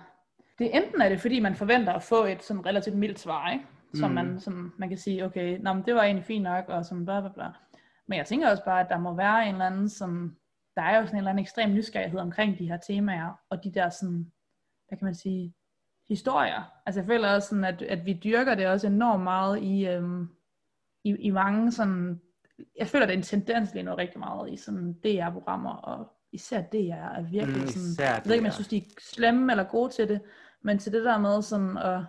[0.59, 3.51] det er enten er det, fordi man forventer at få et sådan relativt mildt svar,
[3.51, 3.65] ikke?
[3.95, 4.15] Som, mm.
[4.15, 7.05] man, som man kan sige, okay, nå, men det var egentlig fint nok, og som
[7.05, 7.49] bla bla bla.
[8.07, 10.37] Men jeg tænker også bare, at der må være en eller anden, som,
[10.77, 13.73] der er jo sådan en eller anden ekstrem nysgerrighed omkring de her temaer, og de
[13.75, 14.33] der sådan,
[14.89, 15.55] hvad kan man sige,
[16.09, 16.63] historier.
[16.87, 20.29] Altså jeg føler også sådan, at, at vi dyrker det også enormt meget i, øhm,
[21.05, 22.21] i, i mange sådan,
[22.79, 26.61] jeg føler, det er en tendens lige nu rigtig meget i sådan DR-programmer, og især
[26.61, 29.65] DR er virkelig mm, sådan, jeg ved ikke, om jeg synes, de er slemme eller
[29.65, 30.21] gode til det,
[30.63, 32.01] men til det der med sådan at,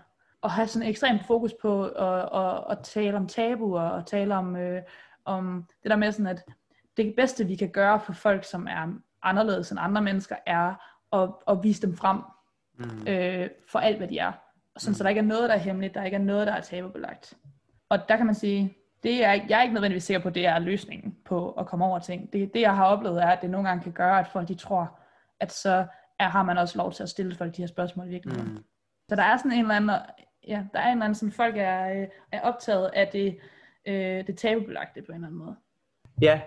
[0.44, 4.56] at have sådan ekstremt fokus på at, at, at tale om tabuer, og tale om,
[4.56, 4.82] øh,
[5.26, 6.44] om det der med sådan, at
[6.98, 10.76] det bedste, vi kan gøre for folk, som er anderledes end andre mennesker, er
[11.14, 12.22] at, at vise dem frem
[12.78, 13.08] mm.
[13.08, 14.32] øh, for alt, hvad de er.
[14.78, 14.96] Sådan, mm.
[14.96, 17.34] Så der ikke er noget, der er hemmeligt, der ikke er noget, der er tabubelagt.
[17.90, 20.46] Og der kan man sige, det er, jeg er ikke nødvendigvis sikker på, at det
[20.46, 22.34] er løsningen på at komme over ting.
[22.34, 24.56] Det, det jeg har oplevet er, at det nogle gange kan gøre, at folk de
[24.56, 25.00] tror,
[25.40, 25.86] at så
[26.20, 28.52] er, har man også lov til at stille folk de her spørgsmål i virkeligheden.
[28.52, 28.63] Mm.
[29.10, 29.92] Så der er sådan en eller anden,
[30.48, 33.38] ja, der er en eller anden, som folk er, øh, er optaget af det,
[33.88, 35.56] øh, det tabubelagte på en eller anden måde.
[36.22, 36.42] Ja,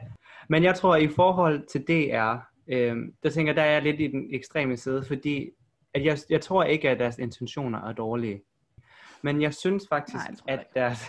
[0.48, 2.36] men jeg tror, at i forhold til DR,
[2.68, 5.50] øh, der tænker der er jeg lidt i den ekstreme side, fordi
[5.94, 8.42] at jeg, jeg tror ikke, at deres intentioner er dårlige.
[9.22, 11.00] Men jeg synes faktisk, Nej, jeg at, deres,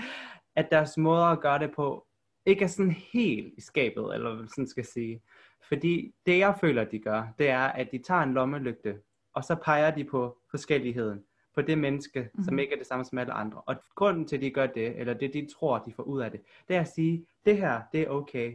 [0.56, 2.06] at deres måder at gøre det på,
[2.46, 5.22] ikke er sådan helt i skabet, eller hvad sådan skal sige.
[5.68, 8.98] Fordi det jeg føler, de gør, det er, at de tager en lommelygte,
[9.34, 12.44] og så peger de på forskelligheden, på det menneske, mm-hmm.
[12.44, 13.60] som ikke er det samme som alle andre.
[13.66, 16.30] Og grunden til, at de gør det, eller det de tror, de får ud af
[16.30, 18.54] det, det er at sige, det her, det er okay.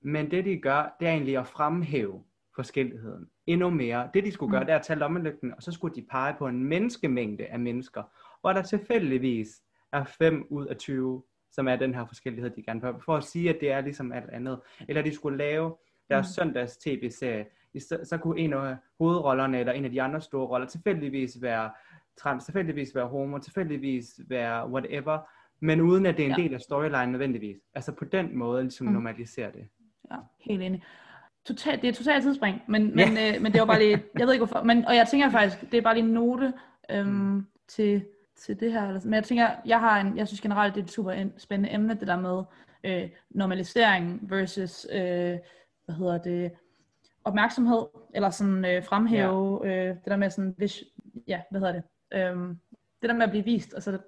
[0.00, 2.24] Men det de gør, det er egentlig at fremhæve
[2.58, 4.10] forskelligheden endnu mere.
[4.14, 4.66] Det de skulle gøre, mm.
[4.66, 8.02] det er at tage lommelygten, og så skulle de pege på en menneskemængde af mennesker,
[8.40, 9.48] hvor der tilfældigvis
[9.92, 13.24] er 5 ud af 20, som er den her forskellighed, de gerne vil for at
[13.24, 14.60] sige, at det er ligesom alt andet.
[14.88, 15.76] Eller de skulle lave
[16.10, 16.32] deres mm.
[16.32, 17.46] søndags tv-serie,
[17.78, 21.70] så, så kunne en af hovedrollerne, eller en af de andre store roller, tilfældigvis være
[22.16, 25.18] trans, tilfældigvis være homo, tilfældigvis være whatever,
[25.60, 26.42] men uden at det er en ja.
[26.42, 27.56] del af storyline nødvendigvis.
[27.74, 28.92] Altså på den måde ligesom mm.
[28.92, 29.68] normalisere det.
[30.10, 30.82] Ja, helt enig
[31.48, 33.34] totalt, det er totalt tidsspring, men, men, ja.
[33.34, 35.60] øh, men det var bare lige, jeg ved ikke hvorfor, men, og jeg tænker faktisk,
[35.60, 36.52] det er bare lige en note
[36.90, 37.46] øhm, mm.
[37.68, 38.04] til,
[38.36, 39.00] til det her.
[39.04, 41.94] Men jeg tænker, jeg har en, jeg synes generelt, det er et super spændende emne,
[41.94, 42.42] det der med
[42.84, 45.38] øh, normalisering versus, øh,
[45.84, 46.50] hvad hedder det,
[47.24, 49.88] opmærksomhed, eller sådan øh, fremhæve, ja.
[49.88, 50.84] øh, det der med sådan, hvis,
[51.26, 51.82] ja, hvad hedder det,
[52.14, 52.58] øhm,
[53.02, 53.98] det der med at blive vist, altså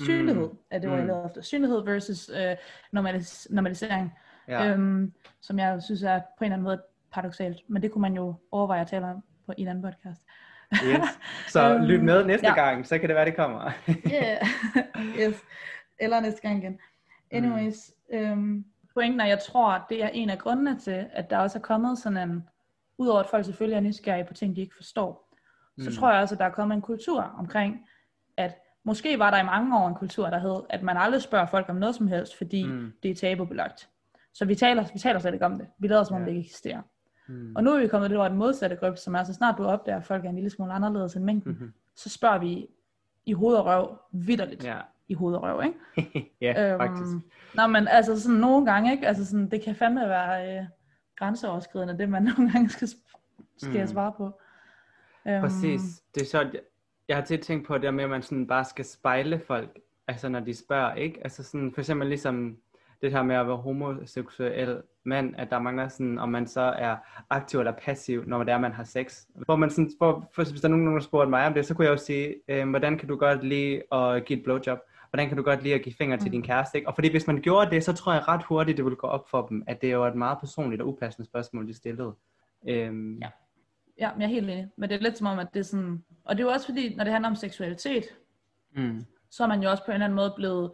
[0.00, 0.58] synlighed, mm.
[0.70, 1.08] er det, hvor mm.
[1.08, 2.56] jeg efter, synlighed versus øh,
[2.96, 4.12] normalis- normalisering
[4.48, 4.66] ja.
[4.66, 7.60] øhm, som jeg synes er på en eller anden måde paradoxalt.
[7.68, 10.22] Men det kunne man jo overveje at tale om på en anden podcast.
[10.84, 11.18] yes.
[11.52, 12.54] Så øhm, lyt med næste ja.
[12.54, 13.70] gang, så kan det være, det kommer.
[14.12, 14.46] yeah.
[15.18, 15.42] yes.
[15.98, 16.78] Eller næste gang igen.
[17.30, 18.18] Anyways, mm.
[18.18, 21.62] øhm, pointen er, jeg tror, det er en af grundene til, at der også er
[21.62, 22.48] kommet sådan en,
[22.98, 25.28] udover at folk selvfølgelig er nysgerrige på ting, de ikke forstår,
[25.80, 25.96] så Mm.
[25.96, 27.86] tror jeg også, at der er kommet en kultur omkring,
[28.36, 31.46] at måske var der i mange år en kultur, der hed, at man aldrig spørger
[31.46, 32.72] folk om noget som helst, fordi Mm.
[32.72, 32.92] mm.
[33.02, 33.88] det er tabubelagt.
[34.34, 35.66] Så vi taler, vi taler slet ikke om det.
[35.78, 36.28] Vi lader som om Ja.
[36.28, 36.82] det ikke eksisterer.
[37.28, 37.56] Mm.
[37.56, 39.64] Og nu er vi kommet lidt over den modsatte gruppe, som er så snart du
[39.64, 41.72] opdager, at folk er en lille smule anderledes end mængden, Mhm.
[41.96, 42.66] så spørger vi
[43.26, 46.30] i hoved og røv, vidderligt Ja, i hoved og røv, ikke?
[46.40, 47.26] ja faktisk.
[47.54, 49.06] Nå, men altså sådan nogle gange, ikke?
[49.06, 50.64] Altså sådan, det kan fandme være øh,
[51.16, 52.88] grænseoverskridende, det man nogle gange skal,
[53.56, 53.86] skal Mm.
[53.86, 54.40] svare på.
[55.28, 55.80] Øhm, Præcis.
[56.14, 56.46] Det er sjovt.
[57.08, 60.28] Jeg- har tit tænkt på det med, at man sådan bare skal spejle folk, altså
[60.28, 61.20] når de spørger, ikke?
[61.24, 62.56] Altså sådan, for eksempel ligesom
[63.02, 66.96] det her med at være homoseksuel mand, at der mangler sådan, om man så er
[67.30, 69.26] aktiv eller passiv, når det er, man har sex.
[69.34, 71.74] Hvor man sådan, hvor, for, hvis der er nogen, der spurgte mig om det, så
[71.74, 74.78] kunne jeg jo sige, øh, hvordan kan du godt lide at give et blowjob?
[75.10, 76.30] Hvordan kan du godt lide at give fingre til Mm.
[76.32, 76.78] din kæreste?
[76.78, 76.88] Ikke?
[76.88, 79.28] Og fordi hvis man gjorde det, så tror jeg ret hurtigt, det ville gå op
[79.30, 82.14] for dem, at det er jo et meget personligt og upassende spørgsmål, de stillede.
[82.68, 83.28] Øhm, Ja.
[83.98, 84.68] Ja, men jeg er helt enig.
[84.76, 86.04] Men det er lidt som om, at det er sådan...
[86.24, 88.04] Og det er jo også fordi, når det handler om seksualitet,
[88.76, 89.00] Mm.
[89.30, 90.72] så er man jo også på en eller anden måde blevet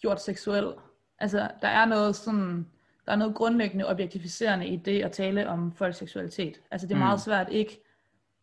[0.00, 0.66] gjort seksuel.
[1.18, 2.66] Altså, der er noget sådan...
[3.06, 6.60] Der er noget grundlæggende objektificerende i det at tale om folks seksualitet.
[6.70, 7.02] Altså, det er Mm.
[7.04, 7.80] meget svært ikke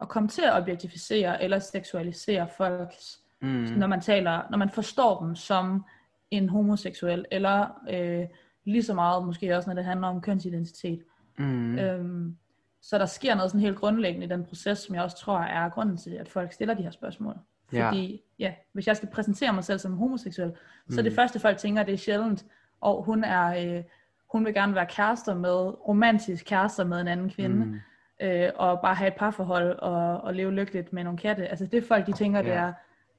[0.01, 3.47] at komme til at objektificere eller seksualisere folks, Mm.
[3.77, 5.85] når man taler, når man forstår dem som
[6.31, 8.25] en homoseksuel, eller øh,
[8.65, 11.03] lige så meget måske også, når det handler om kønsidentitet.
[11.37, 11.79] Mm.
[11.79, 12.37] Øhm,
[12.81, 15.69] så der sker noget sådan helt grundlæggende i den proces, som jeg også tror er
[15.69, 17.35] grunden til, at folk stiller de her spørgsmål.
[17.73, 17.87] Ja.
[17.89, 20.51] Fordi, ja, hvis jeg skal præsentere mig selv som homoseksuel,
[20.89, 21.03] så Mm.
[21.03, 22.45] det første folk tænker, det er sjældent,
[22.83, 23.83] og hun er, øh,
[24.31, 27.79] hun vil gerne være kærester med, romantisk kærester med en anden kvinde, Mm.
[28.21, 31.47] øh, og bare have et parforhold, og, og leve lykkeligt med nogle katte.
[31.47, 32.55] Altså det folk, de tænker, det Ja.
[32.55, 32.73] er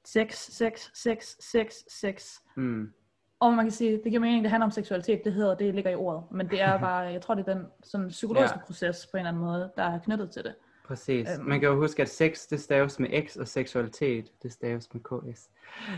[0.05, 2.33] sex, sex, sex, sex, sex.
[2.57, 2.93] Mm.
[3.41, 5.91] Og man kan sige, det giver mening, det handler om seksualitet, det hedder, det ligger
[5.91, 6.23] i ordet.
[6.31, 8.65] Men det er bare, jeg tror, det er den sådan psykologiske Ja.
[8.67, 10.55] proces på en eller anden måde, der er knyttet til det.
[10.87, 11.29] Præcis.
[11.39, 11.49] Øhm.
[11.49, 15.03] Man kan jo huske, at sex, det staves med X, og seksualitet, det staves med
[15.03, 15.49] KS.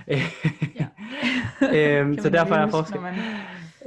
[0.08, 0.22] Ja.
[2.00, 3.00] øhm, så derfor er forskel.
[3.00, 3.14] man-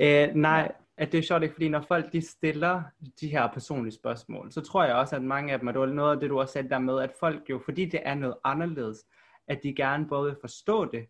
[0.01, 2.83] Øh, nej, at det er sjovt ikke, fordi når folk de stiller
[3.21, 5.87] de her personlige spørgsmål, så tror jeg også, at mange af dem, og det var
[5.87, 8.35] noget af det, du også sagde der med, at folk jo, fordi det er noget
[8.43, 9.05] anderledes,
[9.47, 11.05] at de gerne både vil forstå det,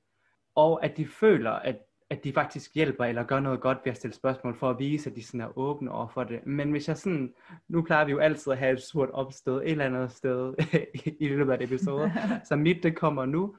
[0.56, 1.78] og at de føler, at,
[2.10, 5.10] at de faktisk hjælper eller gør noget godt ved at stille spørgsmål, for at vise,
[5.10, 6.46] at de sådan er åbne over for det.
[6.46, 7.34] Men hvis jeg sådan,
[7.68, 10.54] nu plejer vi jo altid at have et surt opstød et eller andet sted
[11.20, 12.12] i, løbet af et episode,
[12.50, 13.56] så mit det kommer nu,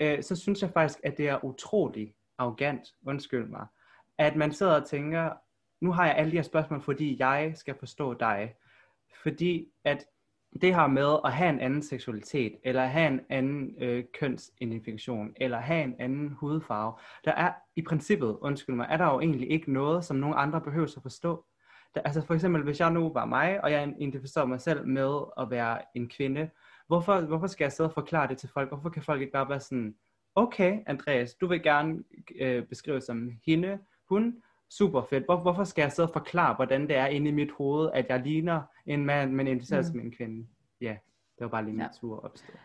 [0.00, 3.66] øh, så synes jeg faktisk, at det er utrolig arrogant, undskyld mig,
[4.18, 5.30] at man sidder og tænker,
[5.80, 8.54] nu har jeg alle de her spørgsmål, fordi jeg skal forstå dig.
[9.22, 10.04] Fordi at
[10.60, 15.58] det her med at have en anden seksualitet, eller have en anden øh, kønsidentifikation, eller
[15.58, 16.94] have en anden hudfarve,
[17.24, 20.60] der er i princippet, undskyld mig, er der jo egentlig ikke noget, som nogen andre
[20.60, 21.44] behøver at forstå.
[21.94, 25.20] Der, altså for eksempel, hvis jeg nu var mig, og jeg identificerer mig selv med
[25.38, 26.50] at være en kvinde,
[26.86, 28.68] hvorfor, hvorfor skal jeg sidde og forklare det til folk?
[28.68, 29.94] Hvorfor kan folk ikke bare være sådan,
[30.34, 32.02] okay Andreas, du vil gerne
[32.40, 33.78] øh, beskrive som hende,
[34.14, 35.24] hun, super fedt.
[35.24, 38.06] Hvor, hvorfor skal jeg sidde og forklare, hvordan det er inde i mit hoved, at
[38.08, 39.86] jeg ligner en mand, men identificerer mm.
[39.86, 39.92] Mm.
[39.92, 40.46] som en kvinde?
[40.80, 40.96] Ja,
[41.38, 41.88] det var bare lige mit Ja.
[42.00, 42.58] tur opstået.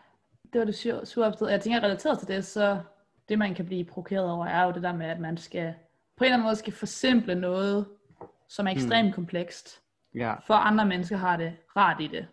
[0.52, 1.48] Det var det sur, sur opstød.
[1.48, 2.80] Jeg tænker, relateret til det, så
[3.28, 5.74] det man kan blive provokeret over, er jo det der med, at man skal
[6.16, 7.86] på en eller anden måde skal forsimple noget,
[8.48, 9.12] som er ekstremt mm.
[9.14, 9.82] komplekst,
[10.14, 12.26] Ja, for andre mennesker har det rart i det.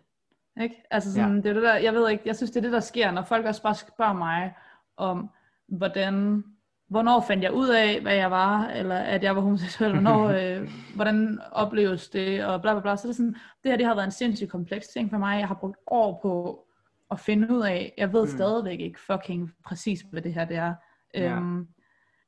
[0.60, 0.82] Ikke?
[0.90, 1.42] Altså sådan, ja.
[1.42, 3.22] det er det der, jeg ved ikke, jeg synes det er det der sker, når
[3.22, 4.54] folk også bare spørger mig
[4.96, 5.30] om,
[5.68, 6.44] hvordan,
[6.88, 10.28] hvornår fandt jeg ud af, hvad jeg var, eller at jeg var homoseksuel, hvornår,
[10.60, 12.96] øh, hvordan opleves det, og bla bla bla.
[12.96, 15.38] Så det er sådan, det her det har været en sindssygt kompleks ting for mig.
[15.38, 16.62] Jeg har brugt år på
[17.10, 18.28] at finde ud af, jeg ved Mm.
[18.28, 20.74] stadigvæk ikke fucking præcis, hvad det her det er.
[21.14, 21.36] Ja.
[21.36, 21.66] Øhm,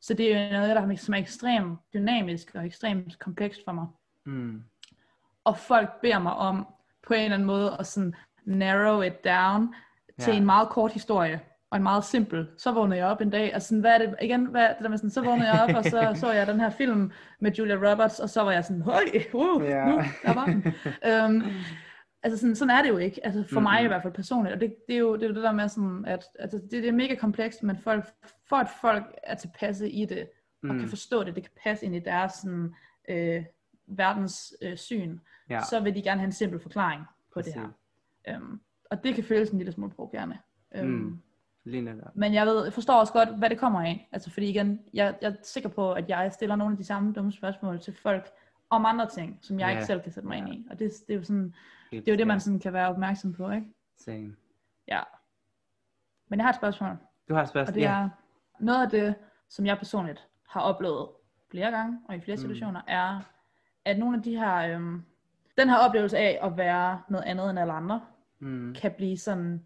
[0.01, 3.73] så det er jo noget, der er, som er ekstremt dynamisk og ekstremt komplekst for
[3.73, 3.87] mig
[4.27, 4.62] mm.
[5.44, 6.66] og folk beder mig om
[7.07, 9.75] på en eller anden måde at sådan narrow it down
[10.21, 10.37] til Ja.
[10.38, 12.48] en meget kort historie og en meget simpel.
[12.59, 14.88] Så vågnede jeg op en dag, og sådan, hvad er det, igen, hvad, det der
[14.88, 17.74] med sådan, så vågnede jeg op, og så så jeg den her film med Julia
[17.92, 19.02] Roberts, og så var jeg sådan, høj,
[19.35, 19.85] uh, Ja.
[19.88, 20.64] nu, der var den.
[21.07, 21.42] øhm,
[22.22, 24.61] altså sådan, sådan er det jo ikke, altså for mig i hvert fald personligt, og
[24.61, 26.88] det, det, er jo det, er jo det der med sådan, at altså, det, det
[26.88, 28.04] er mega komplekst, men folk,
[28.48, 30.28] for at folk er tilpasse i det,
[30.62, 30.78] og Mm.
[30.78, 32.74] kan forstå det, det kan passe ind i deres sådan,
[33.09, 33.44] øh,
[33.87, 35.18] verdens øh, syn,
[35.50, 37.02] Ja, så vil de gerne have en simpel forklaring
[37.35, 37.68] på det her.
[38.28, 40.38] Øhm, og det kan føles en lille smule provokerende.
[40.76, 41.18] Øhm, Mm.
[41.70, 42.16] Lige netop.
[42.16, 44.09] Men jeg, ved, jeg forstår også godt, hvad det kommer af.
[44.12, 47.12] Altså fordi igen, jeg, jeg er sikker på, at jeg stiller nogle af de samme
[47.12, 48.28] dumme spørgsmål til folk
[48.70, 49.70] om andre ting, som jeg Ja.
[49.70, 50.44] ikke selv kan sætte mig Ja.
[50.46, 50.66] ind i.
[50.70, 51.54] Og det, det er jo sådan,
[51.92, 53.66] Helt det er jo det, man sådan kan være opmærksom på, ikke?
[53.96, 54.37] Same.
[54.88, 55.00] Ja.
[56.28, 56.96] Men jeg har et spørgsmål,
[57.28, 57.74] Du har et og spørgsmål?
[57.74, 58.09] det er
[58.61, 59.14] noget af det,
[59.48, 61.09] som jeg personligt har oplevet
[61.50, 62.87] flere gange, og i flere situationer, mm.
[62.88, 63.20] er,
[63.85, 65.02] at nogle af de her, øhm,
[65.59, 68.00] den her oplevelse af at være noget andet end alle andre,
[68.40, 68.74] Mm.
[68.81, 69.64] kan blive sådan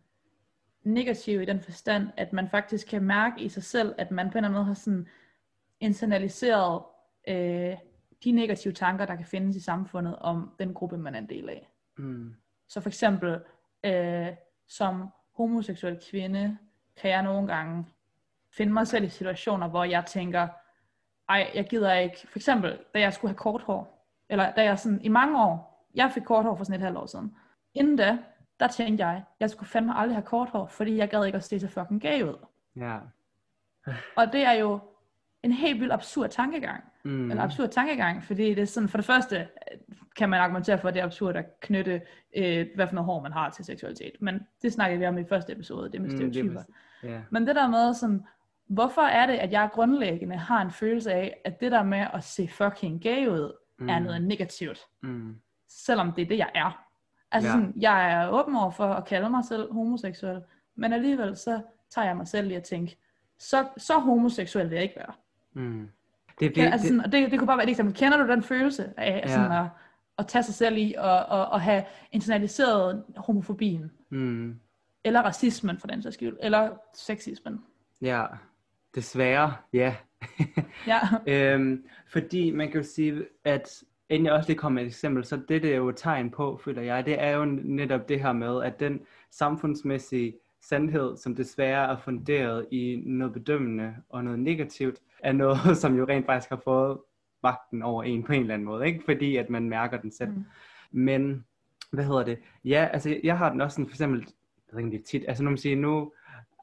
[0.85, 4.39] negativ i den forstand, at man faktisk kan mærke i sig selv, at man på
[4.39, 5.09] en eller anden måde har sådan
[5.81, 6.83] internaliseret
[7.29, 7.77] øh,
[8.25, 11.49] de negative tanker, der kan findes i samfundet om den gruppe, man er en del
[11.49, 11.69] af.
[11.99, 12.35] Mm.
[12.69, 13.41] Så for eksempel,
[13.85, 14.29] øh,
[14.69, 16.59] som homoseksuel kvinde,
[16.97, 17.87] kan jeg nogle gange
[18.57, 20.49] finde mig selv i situationer, hvor jeg tænker,
[21.29, 24.79] ej, jeg gider ikke, for eksempel, da jeg skulle have kort hår, eller da jeg
[24.79, 27.37] sådan, i mange år, jeg fik kort hår for sådan et halvt år siden.
[27.75, 28.19] Inden da,
[28.63, 31.45] der tænkte jeg, jeg skulle fandme aldrig have kort hår, fordi jeg gad ikke at
[31.45, 32.47] se så fucking gay ud.
[32.77, 32.99] Ja.
[34.17, 34.79] Og det er jo
[35.43, 36.85] en helt vildt absurd tankegang.
[37.05, 37.31] Mm.
[37.31, 39.79] Eller absurd tankegang, fordi det er sådan, for det første øh,
[40.17, 42.03] kan man argumentere for, at det er absurd at knytte,
[42.37, 44.13] øh, hvad for noget hår man har til seksualitet.
[44.21, 46.61] Men det snakkede vi om i første episode, det med Mm, det er stereotyper.
[46.61, 47.21] præcis- Ja.
[47.31, 48.25] Men det der med sådan,
[48.69, 52.25] hvorfor er det, at jeg grundlæggende har en følelse af, at det der med at
[52.25, 53.89] se fucking gay ud, mm.
[53.89, 55.37] er noget negativt, Mm.
[55.69, 56.82] selvom det er det, jeg er.
[57.33, 57.55] Altså Ja.
[57.55, 60.41] sådan, jeg er åben over for at kalde mig selv homoseksuel,
[60.77, 62.97] men alligevel så tager jeg mig selv i at tænke,
[63.39, 65.13] så, så homoseksuel vil jeg ikke være.
[65.53, 65.89] Mm.
[66.41, 67.95] Det, det, altså det, sådan, og det, det kunne bare være et eksempel.
[67.95, 69.35] Kender du den følelse af Ja.
[69.35, 69.67] sådan at,
[70.19, 73.93] at tage sig selv i og, og, og have internaliseret homofobien?
[74.11, 74.59] mm.
[75.05, 76.37] Eller racismen for den sags skyld?
[76.41, 77.65] Eller sexismen?
[78.01, 78.25] Ja,
[78.95, 79.95] desværre, ja.
[80.87, 81.01] Ja.
[81.55, 85.25] øhm, fordi man kan jo sige, at inden jeg også lige kommer med et eksempel,
[85.25, 88.21] så det, det er jo et tegn på, føler jeg, det er jo netop det
[88.21, 94.39] her med, at den samfundsmæssige sandhed, som desværre er funderet i noget bedømmende og noget
[94.39, 96.99] negativt, er noget, som jo rent faktisk har fået
[97.43, 99.03] magten over en på en eller anden måde, ikke?
[99.05, 100.31] Fordi at man mærker den selv.
[100.31, 100.45] Mm.
[100.91, 101.45] Men,
[101.91, 102.39] hvad hedder det?
[102.65, 104.27] Ja, altså jeg har den også sådan, for eksempel,
[104.73, 106.13] jeg ved ikke, tit, altså nu man siger, nu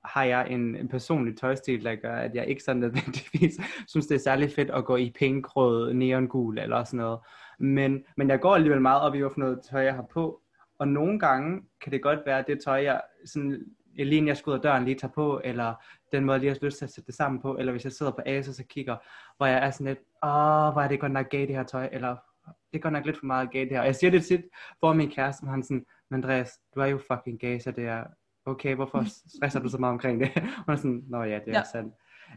[0.06, 4.16] har jeg en, en personlig tøjstil, der gør, at jeg ikke sådan nødvendigvis synes, det
[4.16, 7.20] er særlig fedt at gå i pink, rød, neongul eller sådan noget.
[7.60, 10.42] Men, men jeg går alligevel meget op i, hvorfor noget tøj jeg har på.
[10.80, 14.38] Og nogle gange kan det godt være, at det tøj, jeg sådan, lige inden jeg
[14.38, 15.74] skal ud af døren lige tager på, eller
[16.12, 17.92] den måde, jeg lige har lyst til at sætte det sammen på, eller hvis jeg
[17.92, 18.98] sidder på Asos og kigger,
[19.38, 21.90] hvor jeg er sådan lidt, åh, hvor er det godt nok gay det her tøj,
[21.92, 23.80] eller det er godt nok lidt for meget gay det her.
[23.80, 24.42] Og jeg siger det tit
[24.80, 27.86] for min kæreste, hvor han sådan, "Men Andreas, du er jo fucking gay, så det
[27.86, 28.04] er
[28.50, 29.04] okay, hvorfor
[29.38, 30.30] stresser du så meget omkring det?
[30.68, 31.64] Og sådan, nå ja, det er Ja.
[31.72, 31.94] sandt.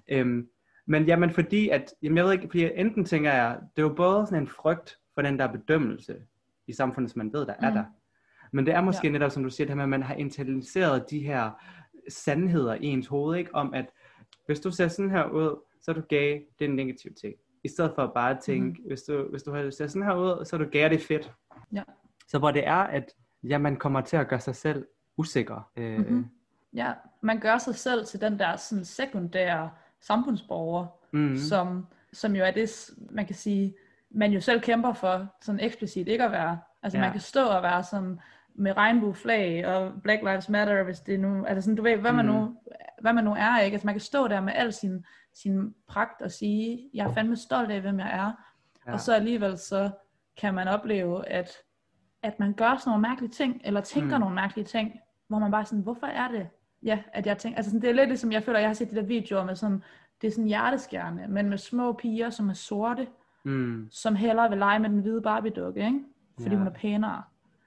[0.09, 0.49] Øhm,
[0.87, 3.95] men jamen fordi, at, jamen jeg ved ikke, fordi enten tænker jeg, det er jo
[3.95, 6.17] både sådan en frygt for den der bedømmelse
[6.67, 7.75] i samfundet, som man ved, der er Mhm.
[7.77, 7.85] der.
[8.53, 9.13] Men det er måske Ja.
[9.13, 11.51] netop, som du siger, det her med, at man har internaliseret de her
[12.09, 13.55] sandheder i ens hoved, ikke?
[13.55, 13.87] Om at,
[14.47, 17.35] hvis du ser sådan her ud, så er du gay, det er en negativ ting.
[17.65, 18.87] I stedet for bare at tænke, mm-hmm.
[18.87, 21.07] hvis, du, hvis du har- ser sådan her ud, så er du gay, det er
[21.07, 21.33] fedt.
[21.75, 21.83] Ja.
[22.29, 23.05] Så hvor det er, at
[23.43, 25.71] ja, man kommer til at gøre sig selv usikker.
[25.77, 26.09] Øh, Mhm.
[26.09, 26.27] mm-hmm.
[26.75, 29.71] ja, man gør sig selv til den der sådan sekundære
[30.01, 33.75] samfundsborger, mm, som, som jo er det, man kan sige,
[34.11, 36.59] man jo selv kæmper for, sådan eksplicit ikke at være.
[36.83, 37.05] Altså Ja.
[37.05, 38.21] man kan stå og være sådan
[38.55, 42.27] med regnbueflag og Black Lives Matter, hvis det nu, altså sådan, du ved, hvad man,
[42.27, 42.35] Mhm.
[42.35, 42.57] nu,
[43.01, 43.75] hvad man nu er, ikke?
[43.75, 47.37] Altså man kan stå der med al sin, sin pragt og sige, jeg er fandme
[47.37, 48.33] stolt af, hvem jeg er,
[48.87, 48.93] ja.
[48.93, 49.91] og så alligevel så
[50.37, 51.51] kan man opleve, at,
[52.23, 54.21] at man gør sådan nogle mærkelige ting, eller tænker Mm.
[54.21, 56.49] nogle mærkelige ting, hvor man bare sådan, hvorfor er det,
[56.83, 58.91] ja, at jeg tænker, altså sådan, det er lidt ligesom, jeg føler, jeg har set
[58.91, 59.83] de der videoer med sådan,
[60.21, 63.07] det er sådan hjerteskærende, men med små piger, som er sorte,
[63.45, 66.01] mm, som hellere vil lege med den hvide Barbie-dukke, ikke?
[66.41, 66.59] Fordi Ja.
[66.59, 67.23] hun er pænere.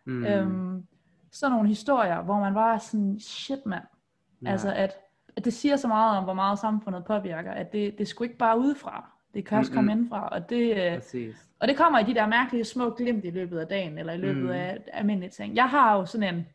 [0.06, 0.26] mm.
[0.26, 0.86] Øhm,
[1.32, 3.84] sådan nogle historier, hvor man bare er sådan, shit mand,
[4.42, 4.50] ja.
[4.52, 4.98] altså at,
[5.36, 8.38] at det siger så meget om, hvor meget samfundet påvirker, at det, det skulle ikke
[8.38, 9.78] bare udefra, det kan også Mm-mm.
[9.78, 11.36] komme indfra, og det, øh, Præcis.
[11.60, 14.18] og det kommer i de der mærkelige små glimt i løbet af dagen, eller i
[14.18, 14.50] løbet Mm.
[14.50, 15.56] af almindelige ting.
[15.56, 16.48] Jeg har jo sådan en,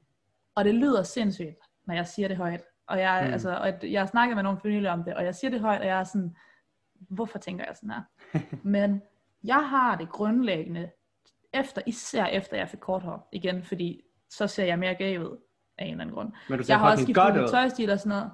[0.54, 2.62] og det lyder sindssygt, når jeg siger det højt.
[2.86, 3.32] Og jeg, Mm.
[3.32, 5.80] altså, og jeg har snakket med nogle familier om det, og jeg siger det højt,
[5.80, 6.36] og jeg er sådan,
[7.08, 8.02] hvorfor tænker jeg sådan her?
[8.62, 9.02] Men
[9.44, 10.90] jeg har det grundlæggende,
[11.54, 15.36] efter, især efter jeg fik kort hår, igen, fordi så ser jeg mere gay ud,
[15.78, 16.32] af en eller anden grund.
[16.48, 18.30] Men du Jeg har også skiftet tøjstil og sådan noget.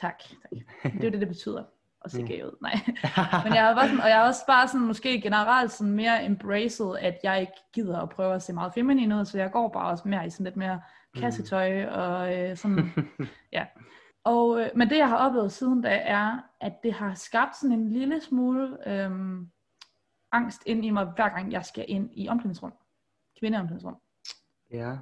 [0.00, 0.92] Tak, tak.
[0.92, 1.64] Det er det, det betyder,
[2.04, 2.28] at se Mm.
[2.28, 2.56] gay ud.
[2.62, 2.72] Nej.
[3.44, 6.24] Men jeg har bare sådan, og jeg har også bare sådan måske generelt sådan mere
[6.24, 9.68] embraced, at jeg ikke gider at prøve at se meget feminin ud, så jeg går
[9.68, 10.80] bare også mere i sådan lidt mere
[11.16, 12.92] kassetøj og øh, sådan,
[13.52, 13.66] ja.
[14.24, 17.78] Og, øh, men det jeg har oplevet siden da er, at det har skabt sådan
[17.78, 19.50] en lille smule øhm,
[20.32, 22.72] angst ind i mig, hver gang jeg skal ind i omklædningsrum.
[23.40, 23.96] Kvindeomklædningsrum.
[24.70, 24.96] ja.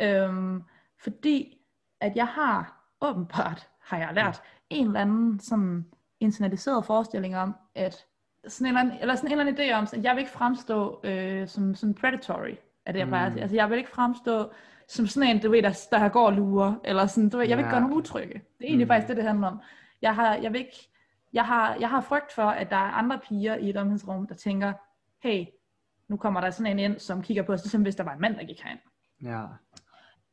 [0.00, 0.62] Øhm,
[1.02, 1.56] fordi
[2.00, 5.86] at jeg har åbenbart, har jeg lært, en eller anden sådan
[6.20, 8.06] internaliseret forestilling om, at
[8.48, 10.32] sådan en eller anden, eller sådan en eller anden idé om, at jeg vil ikke
[10.32, 12.54] fremstå øh, som, som predatory,
[12.86, 13.40] er det jeg plejer at sige.
[13.40, 13.42] Mm.
[13.42, 14.52] Altså jeg vil ikke fremstå
[14.88, 17.56] som sådan en, du ved, der, der går og lurer, eller sådan, du ved, jeg
[17.56, 18.34] vil ikke Ja, gøre nogen utrygge.
[18.34, 18.88] Det er egentlig Mm.
[18.88, 19.60] faktisk det, det handler om.
[20.02, 20.88] Jeg, har, jeg vil ikke
[21.32, 24.34] jeg har, jeg har frygt for, at der er andre piger i et omklædningsrum, der
[24.34, 24.72] tænker,
[25.22, 25.44] hey,
[26.08, 28.20] nu kommer der sådan en ind, som kigger på os, ligesom hvis der var en
[28.20, 28.78] mand, der gik herind.
[29.22, 29.44] Ja.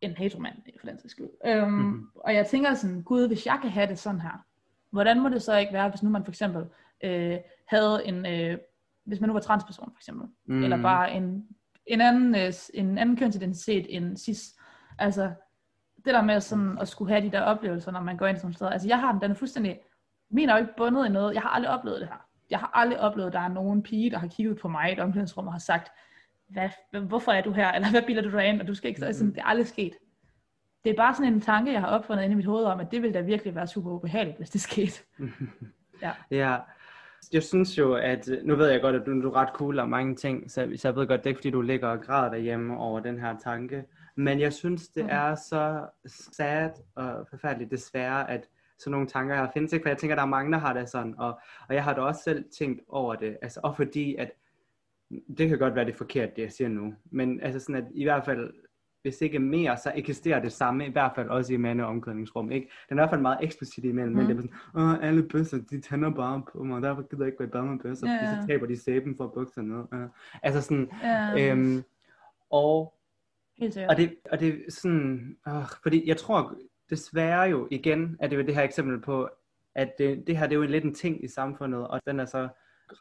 [0.02, 1.30] En heteromand, for den sags skyld.
[1.46, 2.10] Øhm, mm-hmm.
[2.16, 4.46] Og jeg tænker sådan, gud, hvis jeg kan have det sådan her,
[4.92, 6.66] hvordan må det så ikke være, hvis nu man for eksempel
[7.04, 8.58] øh, havde en, øh,
[9.06, 10.64] hvis man nu var transperson for eksempel, Mm.
[10.64, 11.48] eller bare en,
[11.86, 14.56] en, anden, øh, en anden kønsidentitet end cis.
[15.00, 15.32] Altså,
[16.06, 18.54] det der med sådan at skulle have de der oplevelser, når man går ind sådan
[18.54, 18.72] steder.
[18.72, 19.80] Altså, jeg har den, den er fuldstændig,
[20.32, 21.34] min er jo ikke bundet i noget.
[21.34, 22.26] Jeg har aldrig oplevet det her.
[22.50, 24.94] Jeg har aldrig oplevet, at der er nogen pige, der har kigget på mig i
[24.94, 25.90] et omklædningsrum og har sagt,
[26.48, 26.70] hvad,
[27.08, 29.30] hvorfor er du her, eller hvad bilder du dig ind, og du skal ikke, sådan,
[29.32, 29.94] det er aldrig sket.
[30.84, 32.92] Det er bare sådan en tanke, jeg har opfundet inde i mit hoved om, at
[32.92, 35.04] det ville da virkelig være super ubehageligt, hvis det skete.
[36.02, 36.12] Ja.
[36.32, 36.58] Ja,
[37.34, 39.90] jeg synes jo, at nu ved jeg godt, at du, du er ret cool om
[39.90, 42.30] mange ting, så, så jeg ved godt, det er ikke fordi, du ligger og græder
[42.32, 43.84] derhjemme over den her tanke.
[44.16, 45.10] Men jeg synes, det Mhm.
[45.14, 48.48] er så sad og forfærdeligt desværre, at
[48.80, 50.90] sådan nogle tanker her findes ikke, for jeg tænker, der er mange, der har det
[50.90, 54.32] sådan, og, og jeg har da også selv tænkt over det, altså, og fordi, at
[55.38, 57.86] det kan godt være det er forkert, det jeg siger nu, men altså sådan, at
[57.92, 58.54] i hvert fald,
[59.08, 62.70] hvis ikke mere, så eksisterer det samme, i hvert fald også i mandeomklædningsrum, ikke?
[62.90, 64.18] Den er i hvert fald meget eksplicit imellem, mm.
[64.18, 67.24] men det er sådan, Åh, alle bøsser, de tænder bare på mig, og derfor gider
[67.24, 70.02] jeg ikke i bad med bøsser, Ja, fordi så taber de sæben for bukserne.
[70.02, 70.08] Ja.
[70.44, 71.84] Altså sådan, Ja, øhm,
[72.50, 72.94] og
[73.58, 75.54] helt og det, og det er sådan, øh,
[75.84, 76.56] fordi jeg tror
[76.90, 79.30] desværre jo igen, at det er det her eksempel på,
[79.76, 82.26] at det, det her det er jo lidt en ting i samfundet, og den er
[82.26, 82.48] så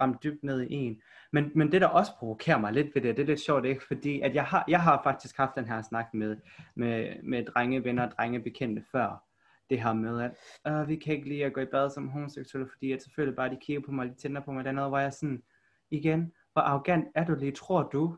[0.00, 1.00] ramt dybt ned i en.
[1.32, 3.84] Men, men det der også provokerer mig lidt ved det, det er lidt sjovt, ikke?
[3.86, 6.36] fordi at jeg har, jeg har faktisk haft den her snak med,
[6.74, 9.24] med, med drengevenner og drengebekendte før,
[9.70, 10.32] det her med, at
[10.72, 13.50] øh, vi kan ikke lide at gå i bad som homoseksuelle, fordi at selvfølgelig bare
[13.50, 15.42] de kigger på mig, de tænder på mig, der er noget, hvor jeg sådan,
[15.90, 18.16] igen, hvor arrogant er du lige, tror du,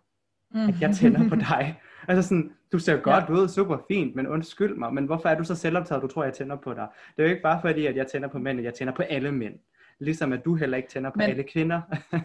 [0.55, 1.81] at jeg tænder på dig.
[2.09, 3.33] Altså sådan, du ser godt ja.
[3.33, 6.33] ud, super fint, men undskyld mig, men hvorfor er du så selvoptaget, du tror, jeg
[6.33, 6.89] tænder på dig?
[7.17, 9.33] Det er jo ikke bare fordi, at jeg tænder på mænd, jeg tænder på alle
[9.33, 9.55] mænd.
[10.01, 11.81] Ligesom at du heller ikke tænder på Men- alle kvinder.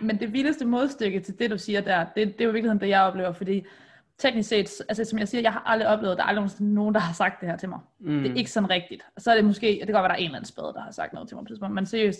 [0.00, 2.80] Men det vildeste modstykke til det, du siger der, det, det er jo i virkeligheden
[2.80, 3.64] det, jeg oplever, fordi
[4.18, 7.00] teknisk set, altså som jeg siger, jeg har aldrig oplevet, der er aldrig nogen, der
[7.00, 7.78] har sagt det her til mig.
[7.98, 8.22] Mm.
[8.22, 9.02] Det er ikke sådan rigtigt.
[9.16, 10.72] Og så er det måske, det kan godt være, der er en eller anden spade,
[10.74, 12.18] der har sagt noget til mig på tidspunkt, men seriøst,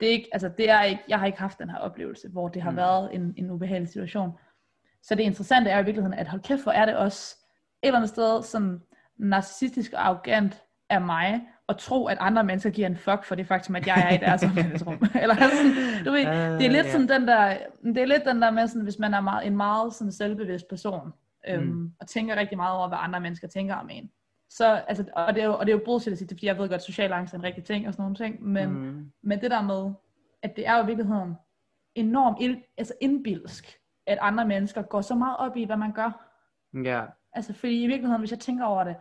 [0.00, 2.48] det er ikke, altså det er ikke, jeg har ikke haft den her oplevelse, hvor
[2.48, 2.74] det har Mm.
[2.74, 2.76] mm.
[2.76, 4.30] været en, en ubehagelig situation.
[5.02, 7.36] Så det interessante er i virkeligheden, at hold kæft, hvor er det også
[7.82, 8.80] et eller andet sted sådan
[9.18, 13.46] narcissistisk og arrogant af mig, at tro, at andre mennesker giver en fuck for det
[13.46, 14.94] faktum, at jeg er i deres omklædningsrum.
[15.22, 16.20] Eller sådan, du ved,
[16.58, 18.98] det er lidt Ah, sådan den der, det er lidt den der med sådan, hvis
[18.98, 21.12] man er meget, en meget sådan selvbevidst person,
[21.48, 21.92] øhm, Mm.
[22.00, 24.10] og tænker rigtig meget over, hvad andre mennesker tænker om en.
[24.50, 26.46] Så, altså, og, det er jo, og det er jo bullshit at sige det, fordi
[26.46, 28.68] jeg ved godt, at social angst er en rigtig ting og sådan nogle ting, men,
[28.68, 28.74] mm.
[28.78, 29.10] Mm.
[29.22, 29.92] men det der med,
[30.42, 31.34] at det er jo i virkeligheden
[31.94, 36.28] enormt il, altså indbilsk, at andre mennesker går så meget op i, hvad man gør.
[36.84, 37.02] Ja.
[37.32, 38.96] Altså, fordi i virkeligheden, hvis jeg tænker over det,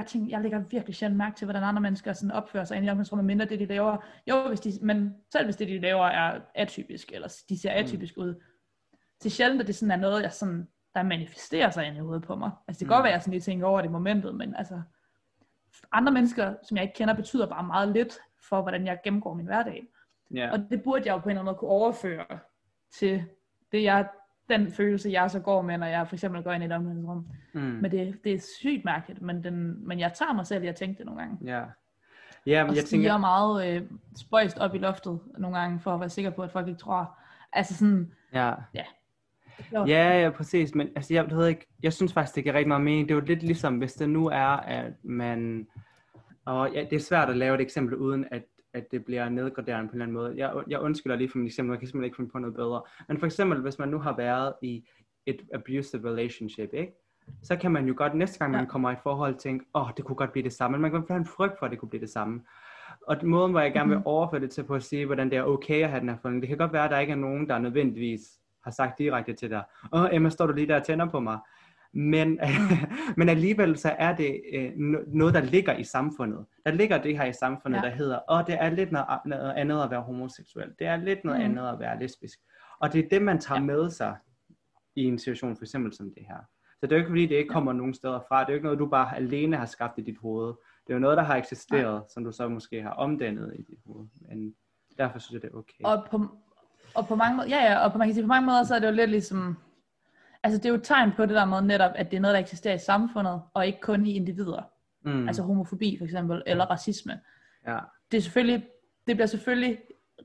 [0.00, 2.86] jeg, tænker, jeg lægger virkelig sjældent mærke til, hvordan andre mennesker sådan opfører sig inde
[2.86, 3.96] i omklædningsrummet, mindre det, de laver.
[4.30, 8.14] Jo, hvis de, men selv hvis det, de laver, er atypisk, eller de ser atypisk
[8.16, 8.34] ud.
[9.18, 12.00] Det er sjældent, at det sådan er noget, jeg sådan, der manifesterer sig ind i
[12.00, 12.50] hovedet på mig.
[12.68, 12.96] Altså, det kan Mm.
[12.96, 14.82] godt være, at jeg sådan lige tænker over det i momentet, men altså,
[15.92, 18.18] andre mennesker, som jeg ikke kender, betyder bare meget lidt
[18.48, 19.86] for, hvordan jeg gennemgår min hverdag.
[20.34, 20.52] Ja.
[20.52, 22.38] Og det burde jeg jo på en eller anden måde kunne overføre
[22.98, 23.24] til
[23.72, 24.08] det, jeg,
[24.48, 27.26] den følelse, jeg så går med, når jeg for eksempel går ind i et omklædningsrum.
[27.52, 27.60] Mm.
[27.60, 30.74] Men det, det er sygt mærkeligt, men, den, men jeg tager mig selv i at
[30.74, 31.38] tænke det nogle gange.
[31.44, 31.64] Ja.
[32.46, 33.82] Ja, men Og jeg tænker, meget øh,
[34.16, 37.18] spøjst op i loftet nogle gange, for at være sikker på, at folk ikke tror.
[37.52, 38.52] Altså sådan, ja.
[39.74, 40.74] jo, Ja, ja, præcis.
[40.74, 43.08] Men altså, jeg, det ved ikke, jeg synes faktisk, det giver rigtig meget mening.
[43.08, 45.66] Det er jo lidt ligesom, hvis det nu er, at man...
[46.44, 48.42] Og ja, det er svært at lave et eksempel, uden at,
[48.74, 50.34] at det bliver nedgraderende på en eller anden måde.
[50.36, 52.82] Jeg, jeg undskylder lige for mit eksempel, jeg kan simpelthen ikke finde på noget bedre.
[53.08, 54.88] Men for eksempel, hvis man nu har været i
[55.26, 56.92] et abusive relationship, ikke?
[57.42, 58.66] så kan man jo godt næste gang, man Ja.
[58.70, 60.78] kommer i et forhold, tænke, åh, oh, det kunne godt blive det samme.
[60.78, 62.42] Man kan have en frygt for, at det kunne blive det samme.
[63.06, 64.06] Og den måden, hvor jeg gerne vil Mhm.
[64.06, 66.42] overføre det til på at sige, hvordan det er okay at have den her forholdning,
[66.42, 68.20] det kan godt være, at der ikke er nogen, der nødvendigvis
[68.64, 69.62] har sagt direkte til dig,
[69.92, 71.38] åh Emma, står du lige der og tænder på mig?
[71.96, 72.38] Men,
[73.16, 76.46] men alligevel så er det øh, no- noget, der ligger i samfundet.
[76.66, 77.84] Der ligger det her i samfundet, ja.
[77.84, 77.90] Ja.
[77.90, 80.72] der hedder, åh, det er lidt noget, noget andet at være homoseksuel.
[80.78, 81.44] Det er lidt noget Mm.
[81.44, 82.38] andet at være lesbisk.
[82.80, 83.64] Og det er det, man tager Ja.
[83.66, 84.16] med sig
[84.96, 86.36] i en situation for eksempel som det her.
[86.80, 87.52] Så det er jo ikke fordi, det ikke Ja.
[87.52, 88.40] kommer nogen steder fra.
[88.40, 90.46] Det er jo ikke noget, du bare alene har skabt i dit hoved.
[90.86, 93.78] Det er jo noget, der har eksisteret, som du så måske har omdannet i dit
[93.86, 94.06] hoved.
[94.28, 94.54] Men
[94.98, 95.84] derfor synes jeg, det er okay.
[95.84, 96.26] og på,
[96.94, 98.74] og på mange måder, ja, ja, og på, man kan sige, på mange måder, så
[98.74, 99.56] er det jo lidt ligesom,
[100.46, 102.34] altså det er jo et tegn på det der med netop, at det er noget,
[102.34, 104.62] der eksisterer i samfundet, og ikke kun i individer.
[105.02, 105.12] mm.
[105.12, 105.28] Mm.
[105.28, 107.20] Altså homofobi for eksempel, eller racisme.
[107.66, 107.78] ja.
[108.10, 108.66] det er selvfølgelig,
[109.06, 109.78] det bliver selvfølgelig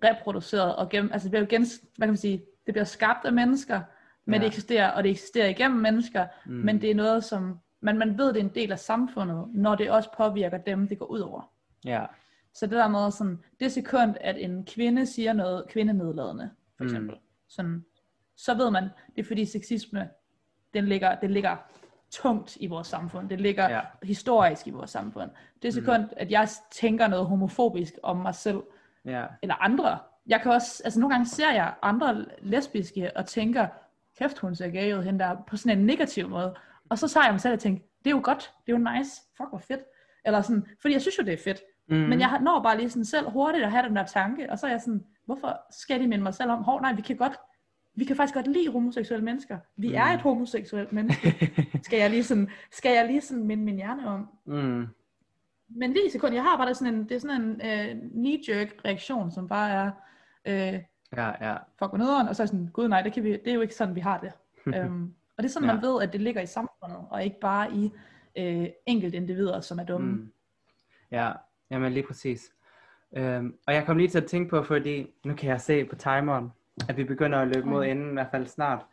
[0.04, 3.26] reproduceret og gennem, altså det bliver jo gens, hvad kan man sige, det bliver skabt
[3.26, 3.82] af mennesker,
[4.26, 4.40] men Ja.
[4.40, 6.52] det eksisterer, og det eksisterer igennem mennesker, Mm.
[6.54, 6.66] mm.
[6.66, 9.76] men det er noget, som, man, man ved, det er en del af samfundet, når
[9.76, 11.52] det også påvirker dem, det går ud over.
[11.86, 12.06] ja.
[12.54, 16.90] Så det der med sådan, det sekund, at en kvinde siger noget kvindenedladende, for Mm.
[16.90, 17.16] eksempel,
[17.48, 17.86] sådan,
[18.46, 18.84] så ved man,
[19.16, 20.10] det er fordi sexisme,
[20.74, 21.58] den ligger, det ligger
[22.12, 23.30] tungt i vores samfund.
[23.30, 23.82] Det ligger Ja.
[24.04, 25.30] historisk i vores samfund.
[25.62, 28.62] Det sekund, at jeg tænker noget homofobisk om mig selv,
[29.06, 29.26] Ja.
[29.42, 30.00] eller andre.
[30.28, 33.68] Jeg kan også, altså nogle gange ser jeg andre lesbiske og tænker,
[34.18, 36.56] kæft hun ser gay ud, hende der, på sådan en negativ måde.
[36.90, 38.90] Og så tager jeg mig selv og tænker, det er jo godt, det er jo
[38.98, 39.82] nice, fuck hvor fedt.
[40.26, 41.62] Eller sådan, fordi jeg synes jo, det er fedt.
[41.88, 41.96] Mm.
[41.96, 44.68] Men jeg når bare lige sådan selv hurtigt at have den der tanke, og så
[44.68, 47.34] er jeg sådan, hvorfor skal de minde mig selv om, hov nej, vi kan godt,
[48.02, 49.58] vi kan faktisk godt lide homoseksuelle mennesker.
[49.78, 49.96] Vi mm.
[49.96, 51.52] er et homoseksuelt menneske.
[51.86, 54.28] skal jeg lige sådan, skal jeg lige sådan minde min hjerne om.
[54.46, 54.86] mm.
[55.70, 59.32] Men lige sekund, jeg har bare sådan en, det er sådan en øh, knee-jerk reaktion,
[59.32, 59.92] som bare er,
[60.46, 60.80] øh,
[61.18, 61.58] Ja, ja.
[61.80, 63.76] fuck nederen, og så er sådan, gud nej, det, kan vi, det er jo ikke
[63.76, 64.32] sådan, vi har det.
[64.78, 65.74] øhm, og det er sådan, Ja.
[65.74, 67.92] man ved, at det ligger i samfundet, og ikke bare i
[68.38, 70.12] øh, enkelte individer, som er dumme.
[70.12, 70.32] Mm.
[71.12, 71.32] Ja,
[71.72, 72.52] jamen lige præcis.
[73.18, 75.96] Øhm, og jeg kom lige til at tænke på, fordi nu kan jeg se på
[75.96, 76.50] timeren,
[76.90, 78.86] at vi begynder at løbe mod enden, i hvert fald snart.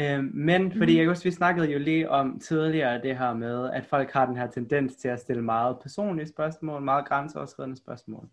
[0.00, 3.86] Øhm, men fordi jeg husker, vi snakkede jo lige om tidligere det her med, at
[3.86, 8.28] folk har den her tendens til at stille meget personlige spørgsmål, meget grænseoverskridende spørgsmål.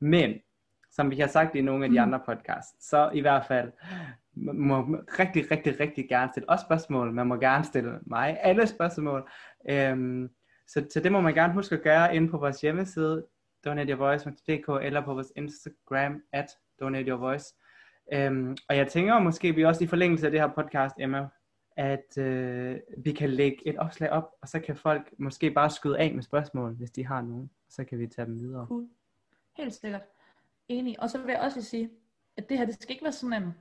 [0.00, 0.34] Men,
[0.92, 3.72] som vi har sagt i nogle af de andre podcasts, så i hvert fald
[4.34, 4.80] må
[5.18, 7.12] rigtig, rigtig, rigtig gerne stille os spørgsmål.
[7.12, 9.30] Man må gerne stille mig alle spørgsmål.
[9.70, 10.30] Øhm,
[10.66, 13.26] så, så det må man gerne huske at gøre inde på vores hjemmeside,
[13.64, 16.46] donateyourvoice.dk, eller på vores Instagram, at
[16.80, 17.54] donateyourvoice.
[18.12, 21.28] Øhm, og jeg tænker måske, vi også i forlængelse af det her podcast, Emma,
[21.76, 25.98] at øh, vi kan lægge et opslag op, og så kan folk måske bare skyde
[25.98, 27.50] af med spørgsmål, hvis de har nogen.
[27.68, 28.66] Så kan vi tage dem videre.
[28.66, 28.88] Cool.
[29.56, 30.02] Helt sikkert.
[30.68, 31.02] Enig.
[31.02, 31.90] Og så vil jeg også sige,
[32.36, 33.54] at det her, det skal ikke være sådan en...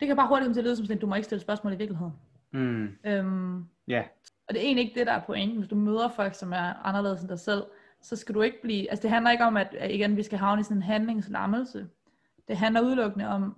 [0.00, 1.42] Det kan bare hurtigt komme til at lyde som sådan, en, du må ikke stille
[1.42, 2.12] spørgsmål i virkeligheden.
[2.52, 2.88] Mm.
[3.06, 4.02] Øhm, Ja,
[4.48, 5.58] og det er egentlig ikke det, der er pointen.
[5.58, 7.62] Hvis du møder folk, som er anderledes end dig selv,
[8.00, 8.90] så skal du ikke blive...
[8.90, 11.88] Altså det handler ikke om, at at igen, vi skal havne i sådan en handlingslammelse.
[12.48, 13.56] Det handler udelukkende om,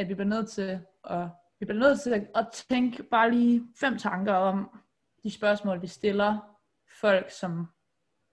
[0.00, 0.80] at vi bliver nødt til
[1.10, 1.28] at,
[1.60, 4.80] vi bliver nødt til at tænke bare lige fem tanker om
[5.22, 6.38] de spørgsmål, vi stiller
[7.00, 7.66] folk, som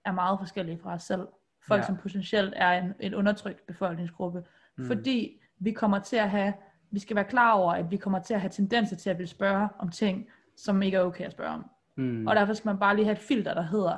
[0.04, 1.26] er meget forskellige fra os selv.
[1.68, 1.86] Folk, Ja.
[1.86, 4.44] som potentielt er en, en undertrykt befolkningsgruppe.
[4.76, 4.86] Mm.
[4.86, 6.52] Fordi vi kommer til at have,
[6.90, 9.28] vi skal være klar over, at vi kommer til at have tendenser til at ville
[9.28, 11.70] spørge om ting, som ikke er okay at spørge om.
[11.96, 12.26] mm.
[12.26, 13.96] Og derfor skal man bare lige have et filter, der hedder,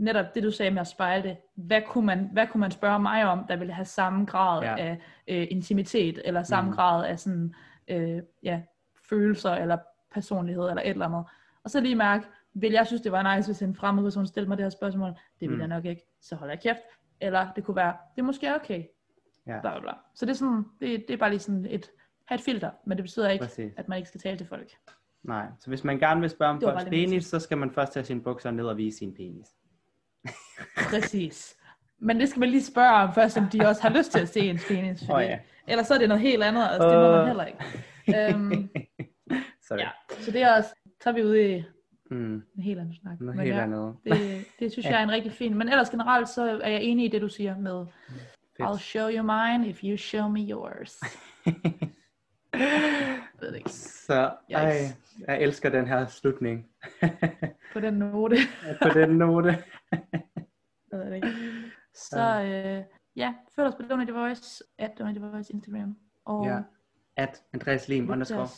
[0.00, 2.98] netop det du sagde med at spejle det, hvad kunne man, hvad kunne man spørge
[2.98, 4.76] mig om, der ville have samme grad Ja.
[4.78, 4.98] af
[5.28, 6.76] øh, intimitet, eller samme mm.
[6.76, 7.54] grad af sådan,
[7.88, 8.62] øh, ja,
[9.08, 9.78] følelser, eller
[10.14, 11.24] personlighed, eller et eller andet.
[11.64, 12.24] Og så lige mærke,
[12.54, 15.10] vil jeg synes, det var nice, hvis en fremmed person stillede mig det her spørgsmål?
[15.40, 15.60] Det vil Mm.
[15.60, 16.02] jeg nok ikke.
[16.20, 16.82] Så holder jeg kæft.
[17.20, 18.84] Eller det kunne være, det er måske okay.
[19.46, 19.60] Ja.
[19.60, 19.92] Bla, bla, bla.
[20.14, 21.90] Så det er, sådan, det, det er bare lige sådan et,
[22.24, 23.72] have et filter, men det betyder ikke, Præcis.
[23.76, 24.70] at man ikke skal tale til folk.
[25.22, 28.04] Nej, så hvis man gerne vil spørge om folks penis, så skal man først tage
[28.04, 29.46] sine bukser ned og vise sin penis.
[30.90, 31.56] Præcis.
[31.98, 34.28] Men det skal man lige spørge om først, om de også har lyst til at
[34.28, 35.00] se ens penis.
[35.06, 35.38] Fordi, Åh, ja.
[35.68, 37.64] Ellers så er det noget helt andet, og det må man heller ikke.
[38.34, 38.68] Øhm,
[39.68, 39.78] Sorry.
[39.78, 39.88] ja,
[40.20, 40.68] så det er også,
[41.02, 41.64] så er vi ude i
[42.12, 43.20] Mm, en helt anden snak.
[43.20, 43.94] noget Men helt ja, andet.
[44.04, 45.58] Det, det synes jeg er en rigtig fin.
[45.58, 47.86] Men ellers generelt, så er jeg enig i det, du siger med,
[48.62, 51.00] I'll show you mine if you show me yours.
[53.40, 53.70] Ved ikke.
[53.70, 54.76] Så ej,
[55.28, 56.66] jeg elsker den her slutning.
[57.72, 58.36] På den note.
[58.82, 59.58] På den note.
[60.92, 61.28] Jeg ved det ikke.
[62.10, 62.84] Så øh,
[63.16, 65.96] ja, følg os på Donate Your Voice, at Donate Your Voice Instagram.
[66.24, 66.58] Og Ja.
[67.16, 68.48] At Andreas Lim underscore.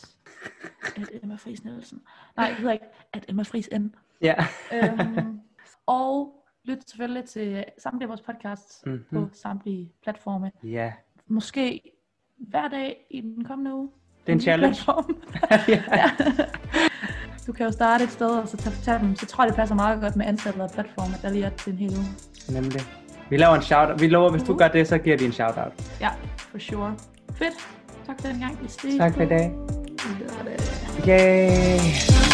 [0.96, 2.02] At Emma Friis Nielsen.
[2.36, 3.86] Nej, det hedder ikke, at Emma Friis N.
[4.20, 4.34] Ja.
[4.72, 5.40] øhm,
[5.86, 9.04] og lyt selvfølgelig til samtlige af vores podcasts Mhm.
[9.12, 10.52] på samtlige platforme.
[10.64, 10.92] Ja.
[11.26, 11.92] Måske
[12.36, 13.90] hver dag i den kommende uge.
[14.26, 14.76] Det er en challenge.
[15.68, 15.82] ja.
[15.96, 16.10] ja.
[17.46, 19.16] Du kan jo starte et sted, og så tage, tage dem.
[19.16, 21.72] Så tror jeg, det passer meget godt med antallet af platforme, der lige er til
[21.72, 22.06] en hel uge.
[22.48, 22.80] Nemlig.
[23.30, 24.58] Vi laver en shout Vi lover, hvis du Mhm.
[24.58, 25.72] gør det, så giver vi en shout-out.
[26.00, 26.08] Ja,
[26.50, 26.94] for sure.
[27.34, 27.54] Fedt.
[28.06, 28.58] Tak for den gang.
[28.62, 29.52] Vi ses Tak for i dag.
[31.08, 32.31] Yay!